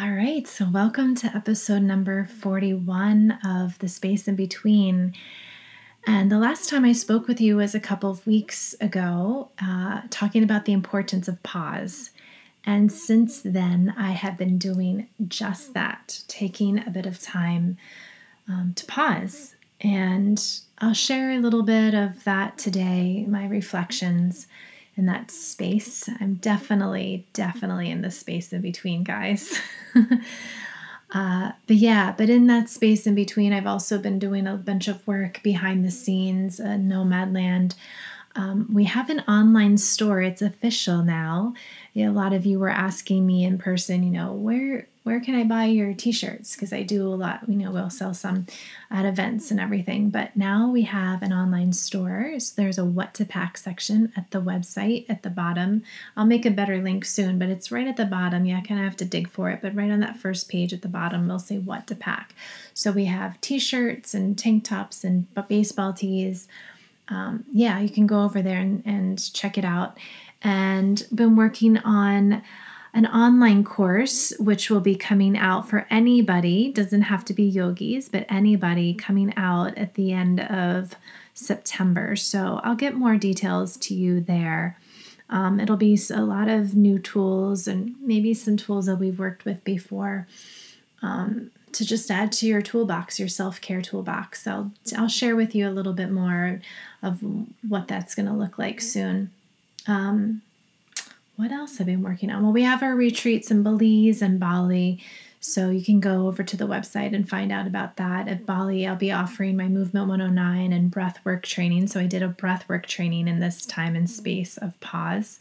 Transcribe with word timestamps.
All 0.00 0.12
right, 0.12 0.46
so 0.48 0.66
welcome 0.72 1.14
to 1.16 1.26
episode 1.36 1.82
number 1.82 2.24
41 2.24 3.38
of 3.44 3.78
The 3.80 3.88
Space 3.88 4.28
in 4.28 4.34
Between. 4.34 5.12
And 6.06 6.32
the 6.32 6.38
last 6.38 6.70
time 6.70 6.86
I 6.86 6.92
spoke 6.92 7.28
with 7.28 7.38
you 7.38 7.56
was 7.56 7.74
a 7.74 7.80
couple 7.80 8.10
of 8.10 8.26
weeks 8.26 8.74
ago, 8.80 9.50
uh, 9.60 10.00
talking 10.08 10.42
about 10.42 10.64
the 10.64 10.72
importance 10.72 11.28
of 11.28 11.42
pause. 11.42 12.10
And 12.64 12.90
since 12.90 13.42
then, 13.42 13.92
I 13.98 14.12
have 14.12 14.38
been 14.38 14.56
doing 14.56 15.08
just 15.28 15.74
that, 15.74 16.22
taking 16.28 16.78
a 16.78 16.90
bit 16.90 17.04
of 17.04 17.20
time 17.20 17.76
um, 18.48 18.72
to 18.76 18.86
pause. 18.86 19.54
And 19.82 20.42
I'll 20.78 20.94
share 20.94 21.32
a 21.32 21.40
little 21.40 21.62
bit 21.62 21.92
of 21.92 22.24
that 22.24 22.56
today, 22.56 23.26
my 23.28 23.46
reflections 23.46 24.46
in 25.00 25.06
that 25.06 25.30
space. 25.30 26.10
I'm 26.20 26.34
definitely, 26.34 27.26
definitely 27.32 27.90
in 27.90 28.02
the 28.02 28.10
space 28.10 28.52
in 28.52 28.60
between, 28.60 29.02
guys. 29.02 29.58
uh, 31.14 31.52
but 31.66 31.76
yeah, 31.76 32.12
but 32.12 32.28
in 32.28 32.46
that 32.48 32.68
space 32.68 33.06
in 33.06 33.14
between, 33.14 33.54
I've 33.54 33.66
also 33.66 33.98
been 33.98 34.18
doing 34.18 34.46
a 34.46 34.56
bunch 34.56 34.88
of 34.88 35.04
work 35.06 35.42
behind 35.42 35.86
the 35.86 35.90
scenes, 35.90 36.60
uh, 36.60 36.76
Nomadland. 36.76 37.76
Um, 38.36 38.68
we 38.72 38.84
have 38.84 39.10
an 39.10 39.20
online 39.20 39.76
store. 39.78 40.20
It's 40.22 40.42
official 40.42 41.02
now. 41.02 41.54
Yeah, 41.94 42.10
a 42.10 42.12
lot 42.12 42.32
of 42.32 42.46
you 42.46 42.58
were 42.58 42.68
asking 42.68 43.26
me 43.26 43.44
in 43.44 43.58
person, 43.58 44.02
you 44.02 44.10
know, 44.10 44.32
where 44.32 44.86
where 45.02 45.18
can 45.18 45.34
I 45.34 45.44
buy 45.44 45.64
your 45.64 45.94
t-shirts? 45.94 46.54
Because 46.54 46.74
I 46.74 46.82
do 46.82 47.06
a 47.06 47.16
lot, 47.16 47.40
you 47.48 47.56
know, 47.56 47.70
we'll 47.70 47.88
sell 47.88 48.12
some 48.12 48.46
at 48.90 49.06
events 49.06 49.50
and 49.50 49.58
everything. 49.58 50.10
But 50.10 50.36
now 50.36 50.68
we 50.68 50.82
have 50.82 51.22
an 51.22 51.32
online 51.32 51.72
store. 51.72 52.38
So 52.38 52.52
there's 52.54 52.76
a 52.76 52.84
what 52.84 53.14
to 53.14 53.24
pack 53.24 53.56
section 53.56 54.12
at 54.14 54.30
the 54.30 54.42
website 54.42 55.06
at 55.08 55.22
the 55.22 55.30
bottom. 55.30 55.82
I'll 56.16 56.26
make 56.26 56.44
a 56.44 56.50
better 56.50 56.82
link 56.82 57.06
soon, 57.06 57.38
but 57.38 57.48
it's 57.48 57.72
right 57.72 57.86
at 57.86 57.96
the 57.96 58.04
bottom. 58.04 58.44
Yeah, 58.44 58.58
I 58.58 58.60
kind 58.60 58.78
of 58.78 58.84
have 58.84 58.98
to 58.98 59.06
dig 59.06 59.30
for 59.30 59.48
it, 59.50 59.62
but 59.62 59.74
right 59.74 59.90
on 59.90 60.00
that 60.00 60.18
first 60.18 60.50
page 60.50 60.74
at 60.74 60.82
the 60.82 60.88
bottom, 60.88 61.26
we'll 61.26 61.38
say 61.38 61.58
what 61.58 61.86
to 61.86 61.94
pack. 61.94 62.34
So 62.74 62.92
we 62.92 63.06
have 63.06 63.40
t-shirts 63.40 64.12
and 64.12 64.38
tank 64.38 64.64
tops 64.64 65.02
and 65.02 65.26
baseball 65.48 65.94
tees. 65.94 66.46
Um, 67.10 67.44
yeah, 67.52 67.80
you 67.80 67.90
can 67.90 68.06
go 68.06 68.22
over 68.22 68.40
there 68.40 68.58
and, 68.58 68.82
and 68.86 69.34
check 69.34 69.58
it 69.58 69.64
out. 69.64 69.98
And 70.42 71.06
been 71.12 71.36
working 71.36 71.76
on 71.78 72.42
an 72.92 73.06
online 73.06 73.62
course 73.62 74.32
which 74.38 74.68
will 74.70 74.80
be 74.80 74.96
coming 74.96 75.36
out 75.36 75.68
for 75.68 75.86
anybody, 75.90 76.72
doesn't 76.72 77.02
have 77.02 77.24
to 77.26 77.34
be 77.34 77.44
yogis, 77.44 78.08
but 78.08 78.26
anybody 78.28 78.94
coming 78.94 79.32
out 79.36 79.76
at 79.76 79.94
the 79.94 80.12
end 80.12 80.40
of 80.40 80.96
September. 81.34 82.16
So 82.16 82.60
I'll 82.64 82.74
get 82.74 82.94
more 82.94 83.16
details 83.16 83.76
to 83.78 83.94
you 83.94 84.20
there. 84.20 84.78
Um, 85.28 85.60
it'll 85.60 85.76
be 85.76 85.98
a 86.12 86.22
lot 86.22 86.48
of 86.48 86.74
new 86.74 86.98
tools 86.98 87.68
and 87.68 87.94
maybe 88.00 88.34
some 88.34 88.56
tools 88.56 88.86
that 88.86 88.96
we've 88.96 89.18
worked 89.18 89.44
with 89.44 89.62
before 89.62 90.26
um, 91.02 91.52
to 91.72 91.84
just 91.84 92.10
add 92.10 92.32
to 92.32 92.46
your 92.46 92.62
toolbox, 92.62 93.18
your 93.18 93.28
self 93.28 93.60
care 93.60 93.82
toolbox. 93.82 94.46
I'll, 94.46 94.72
I'll 94.96 95.08
share 95.08 95.36
with 95.36 95.54
you 95.54 95.68
a 95.68 95.70
little 95.70 95.92
bit 95.92 96.10
more 96.10 96.60
of 97.02 97.20
what 97.68 97.88
that's 97.88 98.14
going 98.14 98.26
to 98.26 98.32
look 98.32 98.58
like 98.58 98.80
soon. 98.80 99.30
Um, 99.86 100.42
what 101.36 101.52
else 101.52 101.78
have 101.78 101.88
I 101.88 101.92
been 101.92 102.02
working 102.02 102.30
on? 102.30 102.42
Well, 102.42 102.52
we 102.52 102.64
have 102.64 102.82
our 102.82 102.94
retreats 102.94 103.50
in 103.50 103.62
Belize 103.62 104.20
and 104.20 104.38
Bali. 104.38 105.02
So 105.42 105.70
you 105.70 105.82
can 105.82 106.00
go 106.00 106.26
over 106.26 106.42
to 106.42 106.56
the 106.56 106.66
website 106.66 107.14
and 107.14 107.26
find 107.26 107.50
out 107.50 107.66
about 107.66 107.96
that. 107.96 108.28
At 108.28 108.44
Bali, 108.44 108.86
I'll 108.86 108.94
be 108.94 109.10
offering 109.10 109.56
my 109.56 109.68
Movement 109.68 110.08
109 110.08 110.70
and 110.70 110.92
breathwork 110.92 111.42
training. 111.42 111.86
So 111.86 111.98
I 111.98 112.06
did 112.06 112.22
a 112.22 112.28
breathwork 112.28 112.84
training 112.84 113.26
in 113.26 113.40
this 113.40 113.64
time 113.64 113.96
and 113.96 114.08
space 114.08 114.58
of 114.58 114.78
pause. 114.80 115.40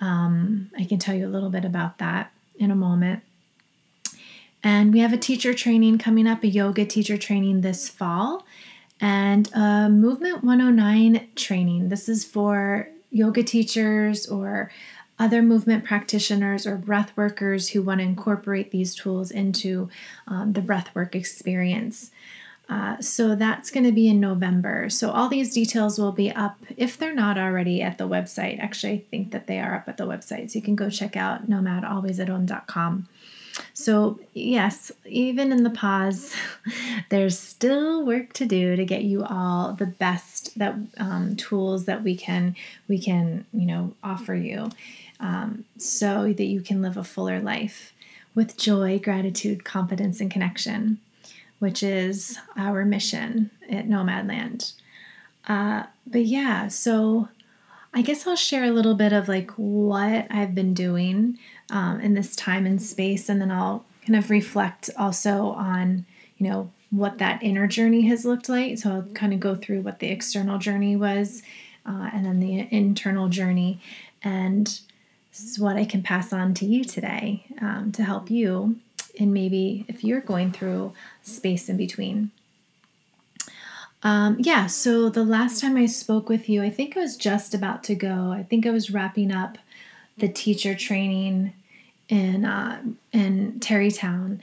Um, 0.00 0.72
I 0.76 0.84
can 0.84 0.98
tell 0.98 1.14
you 1.14 1.24
a 1.24 1.30
little 1.30 1.50
bit 1.50 1.64
about 1.64 1.98
that 1.98 2.32
in 2.58 2.72
a 2.72 2.76
moment. 2.76 3.22
And 4.62 4.92
we 4.92 5.00
have 5.00 5.12
a 5.12 5.18
teacher 5.18 5.54
training 5.54 5.98
coming 5.98 6.26
up, 6.26 6.42
a 6.44 6.48
yoga 6.48 6.84
teacher 6.84 7.16
training 7.18 7.60
this 7.62 7.88
fall, 7.88 8.46
and 9.00 9.50
a 9.54 9.88
Movement 9.88 10.44
109 10.44 11.28
training. 11.34 11.88
This 11.88 12.08
is 12.08 12.24
for 12.24 12.88
yoga 13.10 13.42
teachers 13.42 14.26
or 14.26 14.70
other 15.18 15.42
movement 15.42 15.84
practitioners 15.84 16.66
or 16.66 16.76
breath 16.76 17.12
workers 17.16 17.68
who 17.70 17.82
want 17.82 18.00
to 18.00 18.04
incorporate 18.04 18.70
these 18.70 18.94
tools 18.94 19.30
into 19.30 19.88
um, 20.26 20.52
the 20.52 20.60
breathwork 20.60 21.14
experience. 21.14 22.10
Uh, 22.68 22.98
so 23.00 23.34
that's 23.34 23.70
going 23.70 23.84
to 23.84 23.92
be 23.92 24.08
in 24.08 24.18
November. 24.18 24.88
So 24.88 25.10
all 25.10 25.28
these 25.28 25.52
details 25.52 25.98
will 25.98 26.12
be 26.12 26.30
up 26.30 26.56
if 26.76 26.96
they're 26.96 27.14
not 27.14 27.36
already 27.36 27.82
at 27.82 27.98
the 27.98 28.08
website. 28.08 28.58
Actually, 28.60 28.92
I 28.94 29.04
think 29.10 29.30
that 29.32 29.46
they 29.46 29.60
are 29.60 29.74
up 29.74 29.88
at 29.88 29.96
the 29.96 30.06
website. 30.06 30.50
So 30.50 30.58
you 30.58 30.62
can 30.62 30.76
go 30.76 30.88
check 30.88 31.16
out 31.16 31.50
nOMadalwaysatOM.com. 31.50 33.08
So, 33.74 34.18
yes, 34.32 34.92
even 35.04 35.52
in 35.52 35.62
the 35.62 35.70
pause, 35.70 36.34
there's 37.10 37.38
still 37.38 38.04
work 38.04 38.32
to 38.34 38.46
do 38.46 38.76
to 38.76 38.84
get 38.84 39.04
you 39.04 39.24
all 39.24 39.72
the 39.74 39.86
best 39.86 40.58
that 40.58 40.74
um, 40.98 41.36
tools 41.36 41.84
that 41.86 42.02
we 42.02 42.16
can 42.16 42.56
we 42.88 42.98
can 42.98 43.44
you 43.52 43.66
know 43.66 43.94
offer 44.02 44.34
you 44.34 44.70
um, 45.20 45.64
so 45.78 46.32
that 46.32 46.44
you 46.44 46.60
can 46.60 46.82
live 46.82 46.96
a 46.96 47.04
fuller 47.04 47.40
life 47.40 47.92
with 48.34 48.56
joy, 48.56 48.98
gratitude, 48.98 49.64
confidence, 49.64 50.20
and 50.20 50.30
connection, 50.30 50.98
which 51.58 51.82
is 51.82 52.38
our 52.56 52.84
mission 52.84 53.50
at 53.70 53.88
Nomadland. 53.88 54.72
Uh, 55.46 55.84
but 56.06 56.24
yeah, 56.24 56.68
so 56.68 57.28
I 57.94 58.02
guess 58.02 58.26
I'll 58.26 58.36
share 58.36 58.64
a 58.64 58.70
little 58.70 58.94
bit 58.94 59.12
of 59.12 59.28
like 59.28 59.50
what 59.52 60.26
I've 60.30 60.54
been 60.54 60.72
doing 60.72 61.38
um, 61.70 62.00
in 62.00 62.14
this 62.14 62.34
time 62.34 62.64
and 62.64 62.80
space, 62.80 63.28
and 63.28 63.40
then 63.40 63.50
I'll 63.50 63.84
kind 64.06 64.16
of 64.16 64.30
reflect 64.30 64.88
also 64.96 65.48
on, 65.50 66.06
you 66.38 66.48
know, 66.48 66.70
what 66.90 67.18
that 67.18 67.42
inner 67.42 67.66
journey 67.66 68.02
has 68.02 68.24
looked 68.24 68.48
like. 68.48 68.78
So 68.78 68.90
I'll 68.90 69.02
kind 69.14 69.32
of 69.32 69.40
go 69.40 69.54
through 69.54 69.82
what 69.82 69.98
the 69.98 70.08
external 70.08 70.58
journey 70.58 70.96
was, 70.96 71.42
uh, 71.86 72.10
and 72.12 72.24
then 72.24 72.40
the 72.40 72.66
internal 72.70 73.28
journey, 73.28 73.80
and 74.22 74.66
this 75.30 75.44
is 75.44 75.58
what 75.58 75.76
I 75.76 75.84
can 75.84 76.02
pass 76.02 76.32
on 76.32 76.54
to 76.54 76.66
you 76.66 76.84
today 76.84 77.44
um, 77.60 77.92
to 77.92 78.04
help 78.04 78.30
you. 78.30 78.76
And 79.20 79.34
maybe 79.34 79.84
if 79.88 80.02
you're 80.02 80.20
going 80.20 80.52
through 80.52 80.94
space 81.22 81.68
in 81.68 81.76
between. 81.76 82.30
Um, 84.02 84.36
yeah, 84.40 84.66
so 84.66 85.08
the 85.08 85.24
last 85.24 85.60
time 85.60 85.76
I 85.76 85.86
spoke 85.86 86.28
with 86.28 86.48
you, 86.48 86.62
I 86.62 86.70
think 86.70 86.96
I 86.96 87.00
was 87.00 87.16
just 87.16 87.54
about 87.54 87.84
to 87.84 87.94
go. 87.94 88.32
I 88.32 88.42
think 88.42 88.66
I 88.66 88.70
was 88.70 88.90
wrapping 88.90 89.30
up 89.30 89.58
the 90.18 90.28
teacher 90.28 90.74
training 90.74 91.52
in 92.08 92.44
uh, 92.44 92.82
in 93.12 93.60
Tarrytown, 93.60 94.42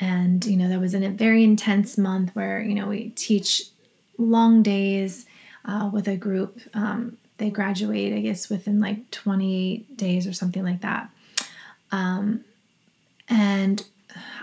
and 0.00 0.44
you 0.44 0.56
know 0.56 0.68
that 0.68 0.80
was 0.80 0.94
in 0.94 1.04
a 1.04 1.10
very 1.10 1.44
intense 1.44 1.98
month 1.98 2.34
where 2.34 2.62
you 2.62 2.74
know 2.74 2.88
we 2.88 3.10
teach 3.10 3.64
long 4.16 4.62
days 4.62 5.26
uh, 5.66 5.90
with 5.92 6.08
a 6.08 6.16
group 6.16 6.60
um, 6.72 7.18
they 7.38 7.50
graduate, 7.50 8.12
I 8.12 8.20
guess, 8.20 8.48
within 8.48 8.80
like 8.80 9.10
28 9.10 9.96
days 9.96 10.26
or 10.26 10.32
something 10.32 10.62
like 10.62 10.82
that. 10.82 11.10
Um, 11.90 12.44
and 13.28 13.84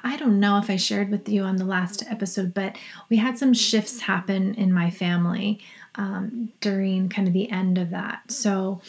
I 0.04 0.18
don't 0.18 0.40
know 0.40 0.58
if 0.58 0.70
I 0.70 0.76
shared 0.76 1.10
with 1.10 1.30
you 1.30 1.44
on 1.44 1.58
the 1.58 1.66
last 1.66 2.04
episode, 2.10 2.54
but 2.54 2.78
we 3.10 3.18
had 3.18 3.38
some 3.38 3.54
shifts 3.54 4.02
happen 4.02 4.56
in 4.56 4.74
my 4.74 4.90
family 4.90 5.60
um, 5.96 6.52
during 6.62 7.10
kind 7.10 7.28
of 7.28 7.34
the 7.34 7.52
end 7.52 7.78
of 7.78 7.90
that. 7.92 8.32
So 8.32 8.82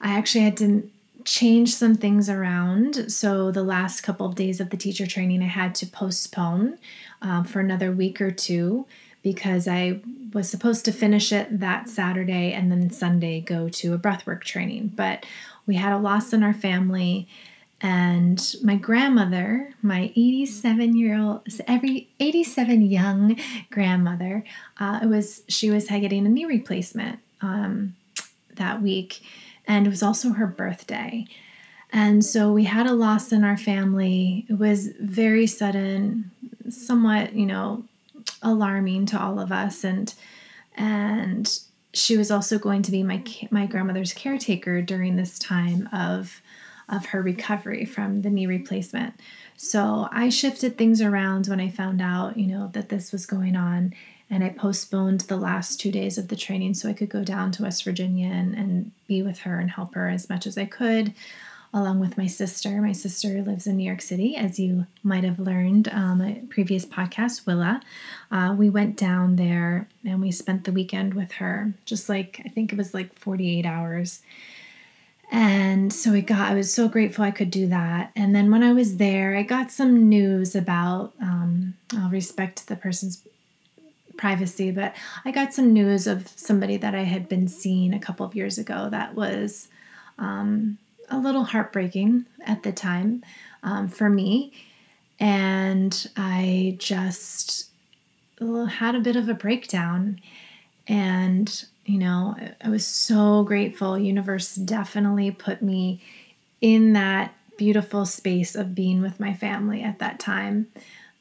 I 0.00 0.16
actually 0.16 0.44
had 0.44 0.56
to 0.58 0.90
change 1.24 1.74
some 1.74 1.94
things 1.94 2.28
around. 2.28 3.12
So 3.12 3.50
the 3.50 3.62
last 3.62 4.00
couple 4.00 4.26
of 4.26 4.34
days 4.34 4.60
of 4.60 4.70
the 4.70 4.76
teacher 4.76 5.06
training, 5.06 5.42
I 5.42 5.46
had 5.46 5.74
to 5.76 5.86
postpone 5.86 6.78
um, 7.20 7.44
for 7.44 7.60
another 7.60 7.92
week 7.92 8.20
or 8.20 8.30
two 8.30 8.86
because 9.22 9.68
I 9.68 10.00
was 10.32 10.48
supposed 10.48 10.84
to 10.86 10.92
finish 10.92 11.32
it 11.32 11.60
that 11.60 11.88
Saturday 11.88 12.52
and 12.52 12.70
then 12.70 12.90
Sunday 12.90 13.40
go 13.40 13.68
to 13.68 13.94
a 13.94 13.98
breathwork 13.98 14.42
training. 14.42 14.92
But 14.94 15.26
we 15.66 15.74
had 15.74 15.92
a 15.92 15.98
loss 15.98 16.32
in 16.32 16.42
our 16.42 16.54
family, 16.54 17.28
and 17.80 18.54
my 18.62 18.74
grandmother, 18.74 19.72
my 19.82 20.12
87 20.16 20.96
year 20.96 21.18
old, 21.18 21.42
every 21.66 22.08
87 22.18 22.82
young 22.82 23.38
grandmother, 23.70 24.44
uh, 24.80 25.00
it 25.02 25.06
was 25.06 25.42
she 25.48 25.70
was 25.70 25.86
getting 25.86 26.26
a 26.26 26.28
knee 26.28 26.44
replacement 26.44 27.20
um, 27.40 27.94
that 28.56 28.82
week, 28.82 29.22
and 29.66 29.86
it 29.86 29.90
was 29.90 30.02
also 30.02 30.30
her 30.32 30.46
birthday. 30.46 31.26
And 31.90 32.24
so 32.24 32.52
we 32.52 32.64
had 32.64 32.86
a 32.86 32.92
loss 32.92 33.32
in 33.32 33.44
our 33.44 33.56
family. 33.56 34.44
It 34.48 34.58
was 34.58 34.88
very 35.00 35.46
sudden, 35.46 36.30
somewhat, 36.68 37.32
you 37.32 37.46
know, 37.46 37.84
alarming 38.42 39.06
to 39.06 39.20
all 39.20 39.40
of 39.40 39.52
us 39.52 39.84
and 39.84 40.14
and 40.76 41.60
she 41.94 42.16
was 42.16 42.30
also 42.30 42.58
going 42.58 42.82
to 42.82 42.90
be 42.90 43.02
my 43.02 43.22
my 43.50 43.66
grandmother's 43.66 44.12
caretaker 44.12 44.82
during 44.82 45.16
this 45.16 45.38
time 45.38 45.88
of 45.92 46.40
of 46.88 47.06
her 47.06 47.22
recovery 47.22 47.84
from 47.84 48.22
the 48.22 48.30
knee 48.30 48.46
replacement. 48.46 49.14
So 49.56 50.08
I 50.12 50.28
shifted 50.28 50.78
things 50.78 51.00
around 51.00 51.46
when 51.48 51.60
I 51.60 51.68
found 51.68 52.00
out, 52.00 52.36
you 52.36 52.46
know, 52.46 52.70
that 52.72 52.88
this 52.88 53.12
was 53.12 53.26
going 53.26 53.56
on 53.56 53.94
and 54.30 54.44
I 54.44 54.50
postponed 54.50 55.22
the 55.22 55.36
last 55.36 55.80
two 55.80 55.90
days 55.90 56.18
of 56.18 56.28
the 56.28 56.36
training 56.36 56.74
so 56.74 56.88
I 56.88 56.92
could 56.92 57.08
go 57.08 57.24
down 57.24 57.50
to 57.52 57.62
West 57.62 57.84
Virginia 57.84 58.28
and, 58.28 58.54
and 58.54 58.92
be 59.06 59.22
with 59.22 59.40
her 59.40 59.58
and 59.58 59.70
help 59.70 59.94
her 59.94 60.08
as 60.08 60.28
much 60.28 60.46
as 60.46 60.58
I 60.58 60.66
could. 60.66 61.14
along 61.74 62.00
with 62.00 62.16
my 62.16 62.26
sister. 62.26 62.80
My 62.80 62.92
sister 62.92 63.42
lives 63.42 63.66
in 63.66 63.76
New 63.76 63.84
York 63.84 64.00
City, 64.00 64.34
as 64.36 64.58
you 64.58 64.86
might 65.02 65.22
have 65.24 65.38
learned 65.38 65.88
um, 65.88 66.22
a 66.22 66.40
previous 66.48 66.86
podcast, 66.86 67.46
Willa. 67.46 67.82
Uh, 68.30 68.54
we 68.56 68.70
went 68.70 68.96
down 68.96 69.36
there 69.36 69.86
and 70.02 70.20
we 70.22 70.30
spent 70.32 70.64
the 70.64 70.72
weekend 70.72 71.12
with 71.12 71.32
her, 71.32 71.74
just 71.84 72.08
like 72.08 72.40
I 72.44 72.48
think 72.48 72.72
it 72.72 72.78
was 72.78 72.94
like 72.94 73.14
48 73.18 73.66
hours. 73.66 74.22
And 75.30 75.92
so 75.92 76.12
we 76.12 76.22
got, 76.22 76.50
I 76.50 76.54
was 76.54 76.72
so 76.72 76.88
grateful 76.88 77.24
I 77.24 77.30
could 77.30 77.50
do 77.50 77.66
that. 77.68 78.12
And 78.16 78.34
then 78.34 78.50
when 78.50 78.62
I 78.62 78.72
was 78.72 78.96
there, 78.96 79.36
I 79.36 79.42
got 79.42 79.70
some 79.70 80.08
news 80.08 80.54
about, 80.54 81.12
um, 81.20 81.74
I'll 81.94 82.08
respect 82.08 82.66
the 82.66 82.76
person's 82.76 83.22
privacy, 84.16 84.70
but 84.70 84.94
I 85.24 85.30
got 85.30 85.52
some 85.52 85.72
news 85.72 86.06
of 86.06 86.28
somebody 86.28 86.76
that 86.78 86.94
I 86.94 87.02
had 87.02 87.28
been 87.28 87.46
seeing 87.46 87.92
a 87.92 88.00
couple 88.00 88.24
of 88.24 88.34
years 88.34 88.58
ago 88.58 88.88
that 88.90 89.14
was 89.14 89.68
um, 90.18 90.78
a 91.10 91.18
little 91.18 91.44
heartbreaking 91.44 92.24
at 92.46 92.62
the 92.62 92.72
time 92.72 93.22
um, 93.62 93.88
for 93.88 94.08
me. 94.08 94.52
And 95.20 96.08
I 96.16 96.76
just 96.78 97.70
had 98.70 98.94
a 98.94 99.00
bit 99.00 99.16
of 99.16 99.28
a 99.28 99.34
breakdown. 99.34 100.20
And, 100.86 101.64
you 101.88 101.98
know, 101.98 102.36
I 102.62 102.68
was 102.68 102.86
so 102.86 103.44
grateful. 103.44 103.98
Universe 103.98 104.54
definitely 104.54 105.30
put 105.30 105.62
me 105.62 106.02
in 106.60 106.92
that 106.92 107.34
beautiful 107.56 108.04
space 108.04 108.54
of 108.54 108.74
being 108.74 109.00
with 109.00 109.18
my 109.18 109.32
family 109.32 109.82
at 109.82 109.98
that 109.98 110.20
time. 110.20 110.68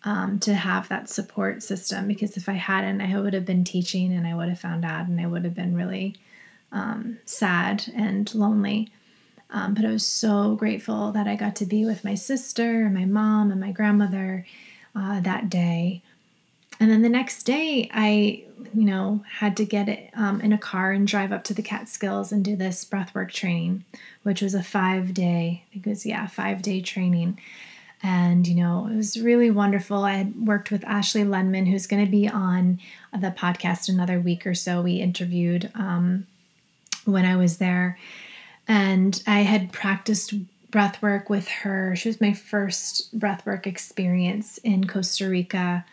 Um, 0.03 0.39
to 0.39 0.53
have 0.53 0.87
that 0.87 1.09
support 1.09 1.63
system 1.63 2.07
because 2.07 2.37
if 2.37 2.47
I 2.47 2.53
hadn't, 2.53 3.01
I 3.01 3.19
would 3.19 3.33
have 3.33 3.45
been 3.45 3.65
teaching 3.65 4.13
and 4.13 4.25
I 4.25 4.35
would 4.35 4.47
have 4.47 4.59
found 4.59 4.85
out 4.85 5.07
and 5.07 5.19
I 5.19 5.25
would 5.25 5.43
have 5.43 5.55
been 5.55 5.75
really 5.75 6.15
um, 6.71 7.17
sad 7.25 7.83
and 7.93 8.33
lonely. 8.33 8.89
Um, 9.49 9.73
but 9.73 9.83
I 9.83 9.89
was 9.89 10.05
so 10.05 10.55
grateful 10.55 11.11
that 11.11 11.27
I 11.27 11.35
got 11.35 11.57
to 11.57 11.65
be 11.65 11.83
with 11.83 12.05
my 12.05 12.15
sister 12.15 12.85
and 12.85 12.93
my 12.93 13.03
mom 13.03 13.51
and 13.51 13.59
my 13.59 13.71
grandmother 13.71 14.45
uh, 14.95 15.19
that 15.21 15.49
day. 15.49 16.03
And 16.79 16.89
then 16.89 17.01
the 17.01 17.09
next 17.09 17.43
day, 17.43 17.89
I, 17.93 18.45
you 18.73 18.85
know, 18.85 19.23
had 19.29 19.57
to 19.57 19.65
get 19.65 19.89
it 19.89 20.09
um, 20.15 20.41
in 20.41 20.53
a 20.53 20.57
car 20.57 20.91
and 20.91 21.07
drive 21.07 21.31
up 21.31 21.43
to 21.45 21.53
the 21.53 21.61
Catskills 21.61 22.31
and 22.31 22.43
do 22.43 22.55
this 22.55 22.85
breathwork 22.85 23.31
training, 23.31 23.85
which 24.23 24.41
was 24.41 24.53
a 24.53 24.63
five 24.63 25.13
day, 25.13 25.63
I 25.69 25.73
think 25.73 25.87
it 25.87 25.89
was, 25.89 26.05
yeah, 26.05 26.27
five 26.27 26.61
day 26.61 26.81
training. 26.81 27.39
And, 28.03 28.47
you 28.47 28.55
know, 28.55 28.87
it 28.91 28.95
was 28.95 29.19
really 29.19 29.49
wonderful. 29.49 30.03
I 30.03 30.13
had 30.13 30.47
worked 30.47 30.69
with 30.69 30.85
Ashley 30.85 31.23
Lenman, 31.23 31.67
who's 31.67 31.87
going 31.87 32.05
to 32.05 32.11
be 32.11 32.27
on 32.27 32.79
the 33.11 33.31
podcast 33.31 33.89
another 33.89 34.19
week 34.19 34.45
or 34.45 34.53
so. 34.53 34.81
We 34.81 34.97
interviewed 34.97 35.71
um, 35.73 36.27
when 37.05 37.25
I 37.25 37.35
was 37.35 37.57
there 37.57 37.97
and 38.67 39.21
I 39.25 39.39
had 39.39 39.71
practiced 39.71 40.33
breath 40.69 41.01
work 41.01 41.29
with 41.29 41.47
her. 41.47 41.95
She 41.95 42.09
was 42.09 42.21
my 42.21 42.33
first 42.33 43.17
breath 43.17 43.45
work 43.45 43.65
experience 43.65 44.57
in 44.59 44.85
Costa 44.85 45.27
Rica. 45.27 45.85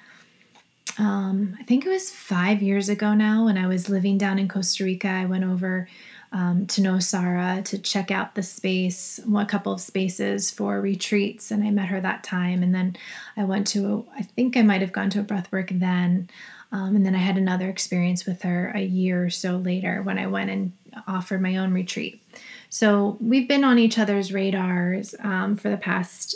Um, 0.99 1.56
I 1.58 1.64
think 1.64 1.85
it 1.85 1.88
was 1.88 2.11
five 2.11 2.62
years 2.62 2.88
ago 2.88 3.14
now 3.14 3.46
when 3.46 3.58
I 3.58 3.67
was 3.67 3.88
living 3.88 4.19
down 4.19 4.38
in 4.38 4.49
Costa 4.49 4.85
Rica. 4.85 5.08
I 5.08 5.25
went 5.25 5.44
over 5.44 5.88
um, 6.32 6.67
to 6.67 6.81
Nosara 6.81 7.64
to 7.67 7.79
check 7.79 8.11
out 8.11 8.35
the 8.35 8.43
space, 8.43 9.20
a 9.35 9.46
couple 9.46 9.73
of 9.73 9.81
spaces 9.81 10.50
for 10.50 10.81
retreats, 10.81 11.50
and 11.50 11.62
I 11.62 11.70
met 11.70 11.88
her 11.88 12.00
that 12.00 12.25
time. 12.25 12.62
And 12.62 12.75
then 12.75 12.96
I 13.37 13.44
went 13.44 13.67
to, 13.69 14.05
I 14.17 14.23
think 14.23 14.56
I 14.56 14.62
might 14.62 14.81
have 14.81 14.93
gone 14.93 15.11
to 15.11 15.20
a 15.20 15.25
breath 15.25 15.50
work 15.52 15.70
then. 15.70 16.29
Um, 16.73 16.96
and 16.96 17.06
then 17.06 17.14
I 17.14 17.19
had 17.19 17.37
another 17.37 17.69
experience 17.69 18.26
with 18.26 18.43
her 18.43 18.73
a 18.75 18.82
year 18.82 19.25
or 19.25 19.31
so 19.31 19.58
later 19.58 20.02
when 20.02 20.19
I 20.19 20.26
went 20.26 20.50
and 20.50 20.73
offered 21.06 21.41
my 21.41 21.56
own 21.56 21.73
retreat. 21.73 22.20
So 22.69 23.17
we've 23.20 23.46
been 23.46 23.62
on 23.62 23.79
each 23.79 23.96
other's 23.96 24.32
radars 24.32 25.14
um, 25.20 25.55
for 25.55 25.69
the 25.69 25.76
past, 25.76 26.35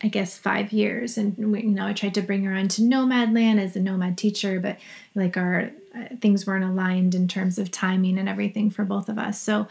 I 0.00 0.08
guess, 0.08 0.38
five 0.38 0.72
years. 0.72 1.18
And, 1.18 1.36
we, 1.52 1.62
you 1.62 1.70
know, 1.70 1.86
I 1.86 1.92
tried 1.92 2.14
to 2.14 2.22
bring 2.22 2.44
her 2.44 2.54
onto 2.54 2.82
Nomadland 2.82 3.58
as 3.58 3.74
a 3.74 3.80
nomad 3.80 4.16
teacher, 4.16 4.60
but 4.60 4.78
like 5.14 5.36
our 5.36 5.72
uh, 5.94 6.14
things 6.20 6.46
weren't 6.46 6.64
aligned 6.64 7.14
in 7.14 7.26
terms 7.26 7.58
of 7.58 7.70
timing 7.70 8.18
and 8.18 8.28
everything 8.28 8.70
for 8.70 8.84
both 8.84 9.08
of 9.08 9.18
us. 9.18 9.40
So 9.40 9.66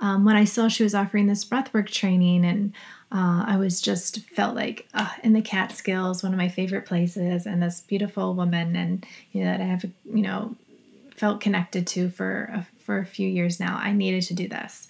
um, 0.00 0.24
when 0.24 0.36
I 0.36 0.44
saw 0.44 0.68
she 0.68 0.82
was 0.82 0.94
offering 0.94 1.26
this 1.26 1.44
breathwork 1.44 1.90
training 1.90 2.44
and 2.44 2.72
uh, 3.10 3.44
I 3.46 3.56
was 3.56 3.80
just 3.80 4.20
felt 4.30 4.54
like 4.54 4.86
uh, 4.94 5.08
in 5.22 5.32
the 5.32 5.42
Catskills, 5.42 6.22
one 6.22 6.32
of 6.32 6.38
my 6.38 6.48
favorite 6.48 6.84
places, 6.84 7.46
and 7.46 7.62
this 7.62 7.80
beautiful 7.80 8.34
woman, 8.34 8.76
and 8.76 9.06
you 9.32 9.42
know 9.42 9.50
that 9.50 9.62
I 9.62 9.64
have, 9.64 9.84
you 10.12 10.22
know, 10.22 10.56
felt 11.16 11.40
connected 11.40 11.86
to 11.86 12.10
for 12.10 12.50
a, 12.52 12.66
for 12.84 12.98
a 12.98 13.06
few 13.06 13.26
years 13.26 13.58
now. 13.58 13.78
I 13.78 13.92
needed 13.92 14.24
to 14.24 14.34
do 14.34 14.46
this. 14.46 14.88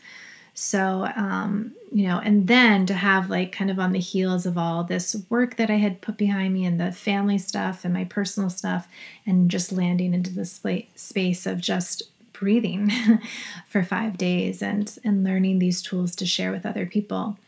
So, 0.60 1.08
um, 1.14 1.72
you 1.92 2.08
know, 2.08 2.18
and 2.18 2.48
then 2.48 2.84
to 2.86 2.94
have 2.94 3.30
like 3.30 3.52
kind 3.52 3.70
of 3.70 3.78
on 3.78 3.92
the 3.92 4.00
heels 4.00 4.44
of 4.44 4.58
all 4.58 4.82
this 4.82 5.14
work 5.30 5.56
that 5.56 5.70
I 5.70 5.76
had 5.76 6.00
put 6.00 6.16
behind 6.16 6.52
me 6.52 6.64
and 6.64 6.80
the 6.80 6.90
family 6.90 7.38
stuff 7.38 7.84
and 7.84 7.94
my 7.94 8.02
personal 8.02 8.50
stuff, 8.50 8.88
and 9.24 9.48
just 9.52 9.70
landing 9.70 10.14
into 10.14 10.34
this 10.34 10.60
space 10.96 11.46
of 11.46 11.60
just 11.60 12.02
breathing 12.32 12.90
for 13.68 13.84
five 13.84 14.18
days 14.18 14.60
and 14.60 14.98
and 15.04 15.22
learning 15.22 15.60
these 15.60 15.80
tools 15.80 16.16
to 16.16 16.26
share 16.26 16.50
with 16.50 16.66
other 16.66 16.86
people 16.86 17.38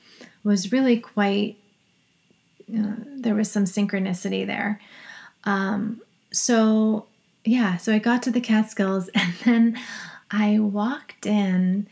was 0.45 0.71
really 0.71 1.01
quite. 1.01 1.57
Uh, 2.73 2.95
there 3.17 3.35
was 3.35 3.51
some 3.51 3.65
synchronicity 3.65 4.47
there. 4.47 4.81
Um, 5.43 6.01
so 6.31 7.07
yeah, 7.45 7.77
so 7.77 7.93
I 7.93 7.99
got 7.99 8.23
to 8.23 8.31
the 8.31 8.41
Catskills 8.41 9.09
and 9.17 9.35
then 9.45 9.81
I 10.31 10.61
walked 10.61 11.27
in 11.27 11.89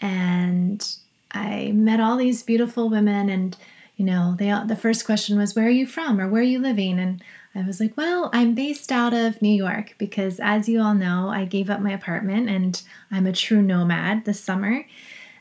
and 0.00 0.96
I 1.32 1.72
met 1.72 2.00
all 2.00 2.16
these 2.16 2.42
beautiful 2.42 2.88
women 2.88 3.28
and 3.28 3.56
you 3.96 4.04
know 4.04 4.36
they 4.38 4.46
the 4.66 4.76
first 4.76 5.04
question 5.04 5.38
was 5.38 5.54
where 5.54 5.66
are 5.66 5.70
you 5.70 5.86
from 5.86 6.20
or 6.20 6.28
where 6.28 6.42
are 6.42 6.44
you 6.44 6.58
living? 6.58 6.98
And 6.98 7.22
I 7.54 7.62
was 7.62 7.80
like 7.80 7.96
well 7.96 8.30
I'm 8.32 8.54
based 8.54 8.92
out 8.92 9.12
of 9.12 9.42
New 9.42 9.54
York 9.54 9.94
because 9.98 10.40
as 10.40 10.68
you 10.68 10.80
all 10.80 10.94
know 10.94 11.28
I 11.28 11.44
gave 11.44 11.70
up 11.70 11.80
my 11.80 11.92
apartment 11.92 12.48
and 12.48 12.80
I'm 13.10 13.26
a 13.26 13.32
true 13.32 13.62
nomad 13.62 14.24
this 14.24 14.40
summer. 14.40 14.86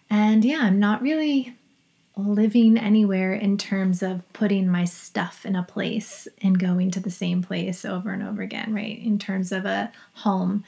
And 0.09 0.43
yeah 0.43 0.61
I'm 0.61 0.79
not 0.79 1.01
really 1.01 1.55
living 2.17 2.77
anywhere 2.77 3.33
in 3.33 3.57
terms 3.57 4.01
of 4.01 4.21
putting 4.33 4.67
my 4.67 4.83
stuff 4.83 5.45
in 5.45 5.55
a 5.55 5.63
place 5.63 6.27
and 6.41 6.59
going 6.59 6.89
to 6.91 6.99
the 6.99 7.11
same 7.11 7.43
place 7.43 7.85
over 7.85 8.11
and 8.11 8.23
over 8.23 8.41
again 8.41 8.73
right 8.73 8.99
in 8.99 9.19
terms 9.19 9.51
of 9.51 9.65
a 9.65 9.91
home 10.13 10.63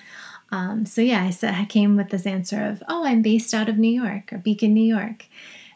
um, 0.52 0.86
so 0.86 1.02
yeah, 1.02 1.24
I 1.24 1.30
said 1.30 1.54
I 1.56 1.66
came 1.66 1.96
with 1.98 2.10
this 2.10 2.26
answer 2.26 2.64
of, 2.64 2.84
"Oh, 2.88 3.06
I'm 3.06 3.22
based 3.22 3.54
out 3.54 3.70
of 3.70 3.78
New 3.78 3.90
York 4.02 4.34
or 4.34 4.38
Beacon, 4.40 4.74
New 4.74 4.84
York," 4.84 5.26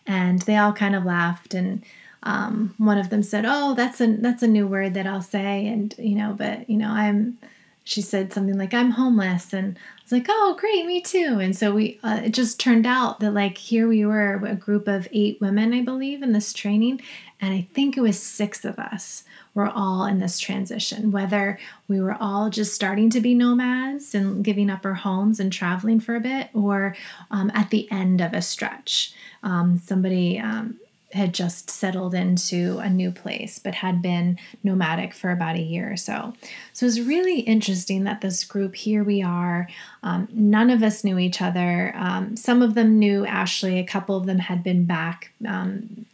and 0.07 0.41
they 0.41 0.57
all 0.57 0.73
kind 0.73 0.95
of 0.95 1.05
laughed. 1.05 1.53
And 1.53 1.83
um, 2.23 2.73
one 2.77 2.97
of 2.97 3.09
them 3.09 3.23
said, 3.23 3.45
"Oh, 3.47 3.73
that's 3.75 4.01
a 4.01 4.07
that's 4.17 4.43
a 4.43 4.47
new 4.47 4.67
word 4.67 4.93
that 4.95 5.07
I'll 5.07 5.21
say," 5.21 5.67
and 5.67 5.93
you 5.97 6.15
know, 6.15 6.33
but 6.37 6.69
you 6.69 6.77
know, 6.77 6.89
I'm. 6.89 7.37
She 7.83 8.01
said 8.01 8.31
something 8.31 8.57
like, 8.57 8.73
"I'm 8.73 8.91
homeless," 8.91 9.53
and 9.53 9.77
I 9.77 10.01
was 10.03 10.11
like, 10.11 10.27
"Oh, 10.29 10.55
great, 10.59 10.85
me 10.85 11.01
too." 11.01 11.39
And 11.41 11.55
so 11.55 11.73
we, 11.73 11.99
uh, 12.03 12.21
it 12.25 12.33
just 12.33 12.59
turned 12.59 12.85
out 12.85 13.19
that 13.19 13.33
like 13.33 13.57
here 13.57 13.87
we 13.87 14.05
were, 14.05 14.35
a 14.45 14.55
group 14.55 14.87
of 14.87 15.07
eight 15.11 15.39
women, 15.41 15.73
I 15.73 15.81
believe, 15.81 16.23
in 16.23 16.31
this 16.31 16.53
training, 16.53 17.01
and 17.41 17.53
I 17.53 17.67
think 17.73 17.97
it 17.97 18.01
was 18.01 18.21
six 18.21 18.63
of 18.63 18.79
us 18.79 19.23
were 19.53 19.69
all 19.69 20.05
in 20.05 20.19
this 20.19 20.39
transition, 20.39 21.11
whether 21.11 21.59
we 21.87 22.01
were 22.01 22.17
all 22.19 22.49
just 22.49 22.73
starting 22.73 23.09
to 23.11 23.21
be 23.21 23.33
nomads 23.33 24.15
and 24.15 24.43
giving 24.43 24.69
up 24.69 24.85
our 24.85 24.93
homes 24.95 25.39
and 25.39 25.51
traveling 25.51 25.99
for 25.99 26.15
a 26.15 26.19
bit, 26.21 26.49
or 26.53 26.95
um, 27.31 27.51
at 27.53 27.69
the 27.69 27.91
end 27.91 28.21
of 28.21 28.33
a 28.33 28.41
stretch. 28.41 29.13
Um, 29.43 29.77
somebody 29.77 30.39
um, 30.39 30.79
had 31.13 31.33
just 31.33 31.69
settled 31.69 32.13
into 32.13 32.79
a 32.79 32.89
new 32.89 33.11
place 33.11 33.59
but 33.59 33.75
had 33.75 34.01
been 34.01 34.37
nomadic 34.63 35.13
for 35.13 35.31
about 35.31 35.55
a 35.55 35.61
year 35.61 35.91
or 35.91 35.97
so. 35.97 36.33
So 36.73 36.85
it 36.85 36.87
was 36.87 37.01
really 37.01 37.39
interesting 37.41 38.03
that 38.03 38.21
this 38.21 38.43
group, 38.43 38.75
here 38.75 39.03
we 39.03 39.21
are, 39.21 39.67
um, 40.01 40.27
none 40.31 40.69
of 40.69 40.83
us 40.83 41.03
knew 41.03 41.19
each 41.19 41.41
other. 41.41 41.93
Um, 41.95 42.35
some 42.35 42.61
of 42.61 42.75
them 42.75 42.99
knew 42.99 43.25
Ashley, 43.25 43.79
a 43.79 43.85
couple 43.85 44.17
of 44.17 44.25
them 44.25 44.39
had 44.39 44.63
been 44.63 44.85
back 44.85 45.31
um, 45.47 46.05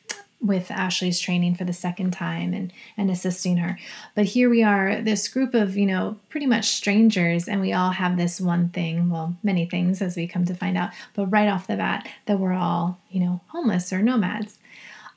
with 0.42 0.72
Ashley's 0.72 1.20
training 1.20 1.56
for 1.56 1.66
the 1.66 1.74
second 1.74 2.12
time 2.12 2.54
and 2.54 2.72
and 2.98 3.12
assisting 3.12 3.58
her. 3.58 3.78
But 4.16 4.26
here 4.26 4.50
we 4.50 4.64
are, 4.64 5.02
this 5.02 5.28
group 5.28 5.54
of, 5.54 5.76
you 5.76 5.86
know, 5.86 6.18
pretty 6.30 6.46
much 6.46 6.70
strangers 6.70 7.48
and 7.48 7.60
we 7.60 7.74
all 7.74 7.92
have 7.92 8.16
this 8.16 8.40
one 8.40 8.70
thing, 8.70 9.10
well, 9.10 9.36
many 9.44 9.66
things 9.66 10.02
as 10.02 10.16
we 10.16 10.28
come 10.28 10.46
to 10.46 10.56
find 10.56 10.78
out, 10.78 10.92
but 11.14 11.26
right 11.28 11.50
off 11.50 11.68
the 11.68 11.76
bat 11.76 12.08
that 12.26 12.40
we're 12.40 12.54
all, 12.54 13.00
you 13.10 13.20
know, 13.20 13.42
homeless 13.48 13.92
or 13.92 14.02
nomads. 14.02 14.59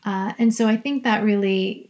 Uh, 0.04 0.32
and 0.38 0.54
so 0.54 0.66
I 0.66 0.76
think 0.76 1.04
that 1.04 1.22
really 1.22 1.88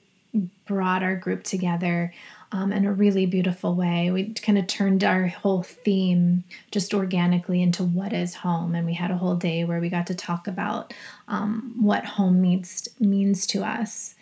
brought 0.67 1.03
our 1.03 1.17
group 1.17 1.45
together 1.45 2.13
um, 2.53 2.73
in 2.73 2.85
a 2.85 2.93
really 2.93 3.27
beautiful 3.27 3.75
way. 3.75 4.11
We 4.11 4.35
kind 4.35 4.59
of 4.59 4.67
turned 4.67 5.03
our 5.05 5.27
whole 5.27 5.63
theme 5.63 6.45
just 6.71 6.93
organically 6.93 7.63
into 7.63 7.83
what 7.83 8.13
is 8.13 8.35
home, 8.35 8.75
and 8.75 8.87
we 8.87 8.95
had 8.95 9.11
a 9.11 9.17
whole 9.17 9.37
day 9.37 9.65
where 9.65 9.81
we 9.81 9.89
got 9.89 10.07
to 10.09 10.15
talk 10.15 10.47
about 10.47 10.93
um, 11.29 11.75
what 11.81 12.05
home 12.05 12.41
means 12.41 12.89
means 13.01 13.47
to 13.49 13.65
us. 13.65 14.15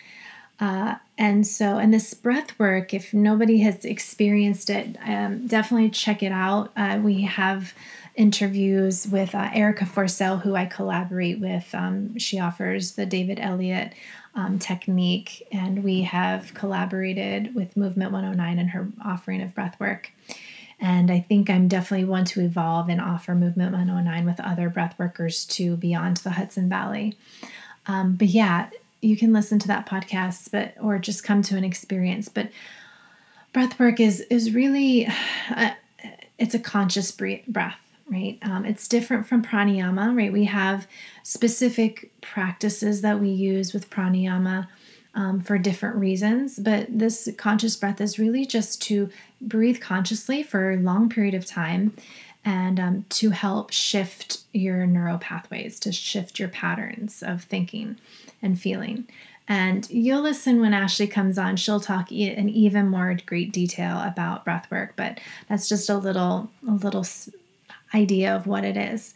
Uh, 0.60 0.96
and 1.16 1.46
so, 1.46 1.78
and 1.78 1.92
this 1.92 2.12
breath 2.12 2.56
work, 2.58 2.92
if 2.92 3.14
nobody 3.14 3.60
has 3.60 3.84
experienced 3.84 4.68
it, 4.68 4.96
um, 5.06 5.46
definitely 5.46 5.88
check 5.88 6.22
it 6.22 6.32
out. 6.32 6.70
Uh, 6.76 7.00
we 7.02 7.22
have 7.22 7.72
interviews 8.14 9.06
with 9.08 9.34
uh, 9.34 9.50
Erica 9.52 9.84
Forcell, 9.84 10.40
who 10.42 10.54
I 10.54 10.66
collaborate 10.66 11.40
with. 11.40 11.74
Um, 11.74 12.18
she 12.18 12.38
offers 12.38 12.92
the 12.92 13.06
David 13.06 13.38
Elliott 13.40 13.92
um, 14.34 14.58
technique, 14.58 15.46
and 15.52 15.82
we 15.82 16.02
have 16.02 16.54
collaborated 16.54 17.54
with 17.54 17.76
Movement 17.76 18.12
109 18.12 18.58
and 18.58 18.70
her 18.70 18.88
offering 19.04 19.42
of 19.42 19.54
breath 19.54 19.78
work. 19.80 20.12
And 20.80 21.10
I 21.10 21.20
think 21.20 21.50
I'm 21.50 21.68
definitely 21.68 22.06
one 22.06 22.24
to 22.26 22.40
evolve 22.40 22.88
and 22.88 23.00
offer 23.00 23.34
Movement 23.34 23.72
109 23.72 24.24
with 24.24 24.40
other 24.40 24.70
breath 24.70 24.98
workers 24.98 25.44
too 25.44 25.76
beyond 25.76 26.18
the 26.18 26.30
Hudson 26.30 26.68
Valley. 26.68 27.16
Um, 27.86 28.14
but 28.14 28.28
yeah, 28.28 28.70
you 29.02 29.16
can 29.16 29.32
listen 29.32 29.58
to 29.58 29.68
that 29.68 29.86
podcast, 29.86 30.50
but 30.50 30.74
or 30.80 30.98
just 30.98 31.24
come 31.24 31.42
to 31.42 31.56
an 31.56 31.64
experience. 31.64 32.28
But 32.28 32.50
breath 33.52 33.78
work 33.78 34.00
is 34.00 34.20
is 34.30 34.54
really 34.54 35.06
uh, 35.54 35.72
it's 36.38 36.54
a 36.54 36.58
conscious 36.58 37.10
breath 37.12 37.78
right? 38.10 38.38
Um, 38.42 38.64
it's 38.64 38.88
different 38.88 39.26
from 39.26 39.42
pranayama 39.42 40.16
right? 40.16 40.32
We 40.32 40.44
have 40.44 40.86
specific 41.22 42.10
practices 42.20 43.02
that 43.02 43.20
we 43.20 43.28
use 43.28 43.72
with 43.72 43.90
pranayama 43.90 44.68
um, 45.14 45.40
for 45.40 45.58
different 45.58 45.96
reasons 45.96 46.58
but 46.58 46.86
this 46.88 47.28
conscious 47.36 47.76
breath 47.76 48.00
is 48.00 48.18
really 48.18 48.44
just 48.44 48.80
to 48.82 49.10
breathe 49.40 49.80
consciously 49.80 50.42
for 50.42 50.72
a 50.72 50.76
long 50.76 51.08
period 51.08 51.34
of 51.34 51.44
time 51.44 51.92
and 52.44 52.80
um, 52.80 53.04
to 53.10 53.30
help 53.30 53.70
shift 53.70 54.38
your 54.52 54.86
neural 54.86 55.18
pathways 55.18 55.78
to 55.80 55.92
shift 55.92 56.38
your 56.38 56.48
patterns 56.48 57.22
of 57.22 57.44
thinking 57.44 57.98
and 58.42 58.60
feeling. 58.60 59.06
And 59.46 59.88
you'll 59.90 60.22
listen 60.22 60.60
when 60.60 60.72
Ashley 60.72 61.08
comes 61.08 61.36
on. 61.36 61.56
She'll 61.56 61.80
talk 61.80 62.12
in 62.12 62.48
even 62.48 62.88
more 62.88 63.16
great 63.26 63.52
detail 63.52 64.00
about 64.00 64.44
breath 64.44 64.70
work, 64.70 64.94
but 64.96 65.18
that's 65.48 65.68
just 65.68 65.90
a 65.90 65.96
little 65.96 66.50
a 66.66 66.72
little 66.72 67.04
idea 67.94 68.34
of 68.34 68.46
what 68.46 68.64
it 68.64 68.76
is. 68.76 69.14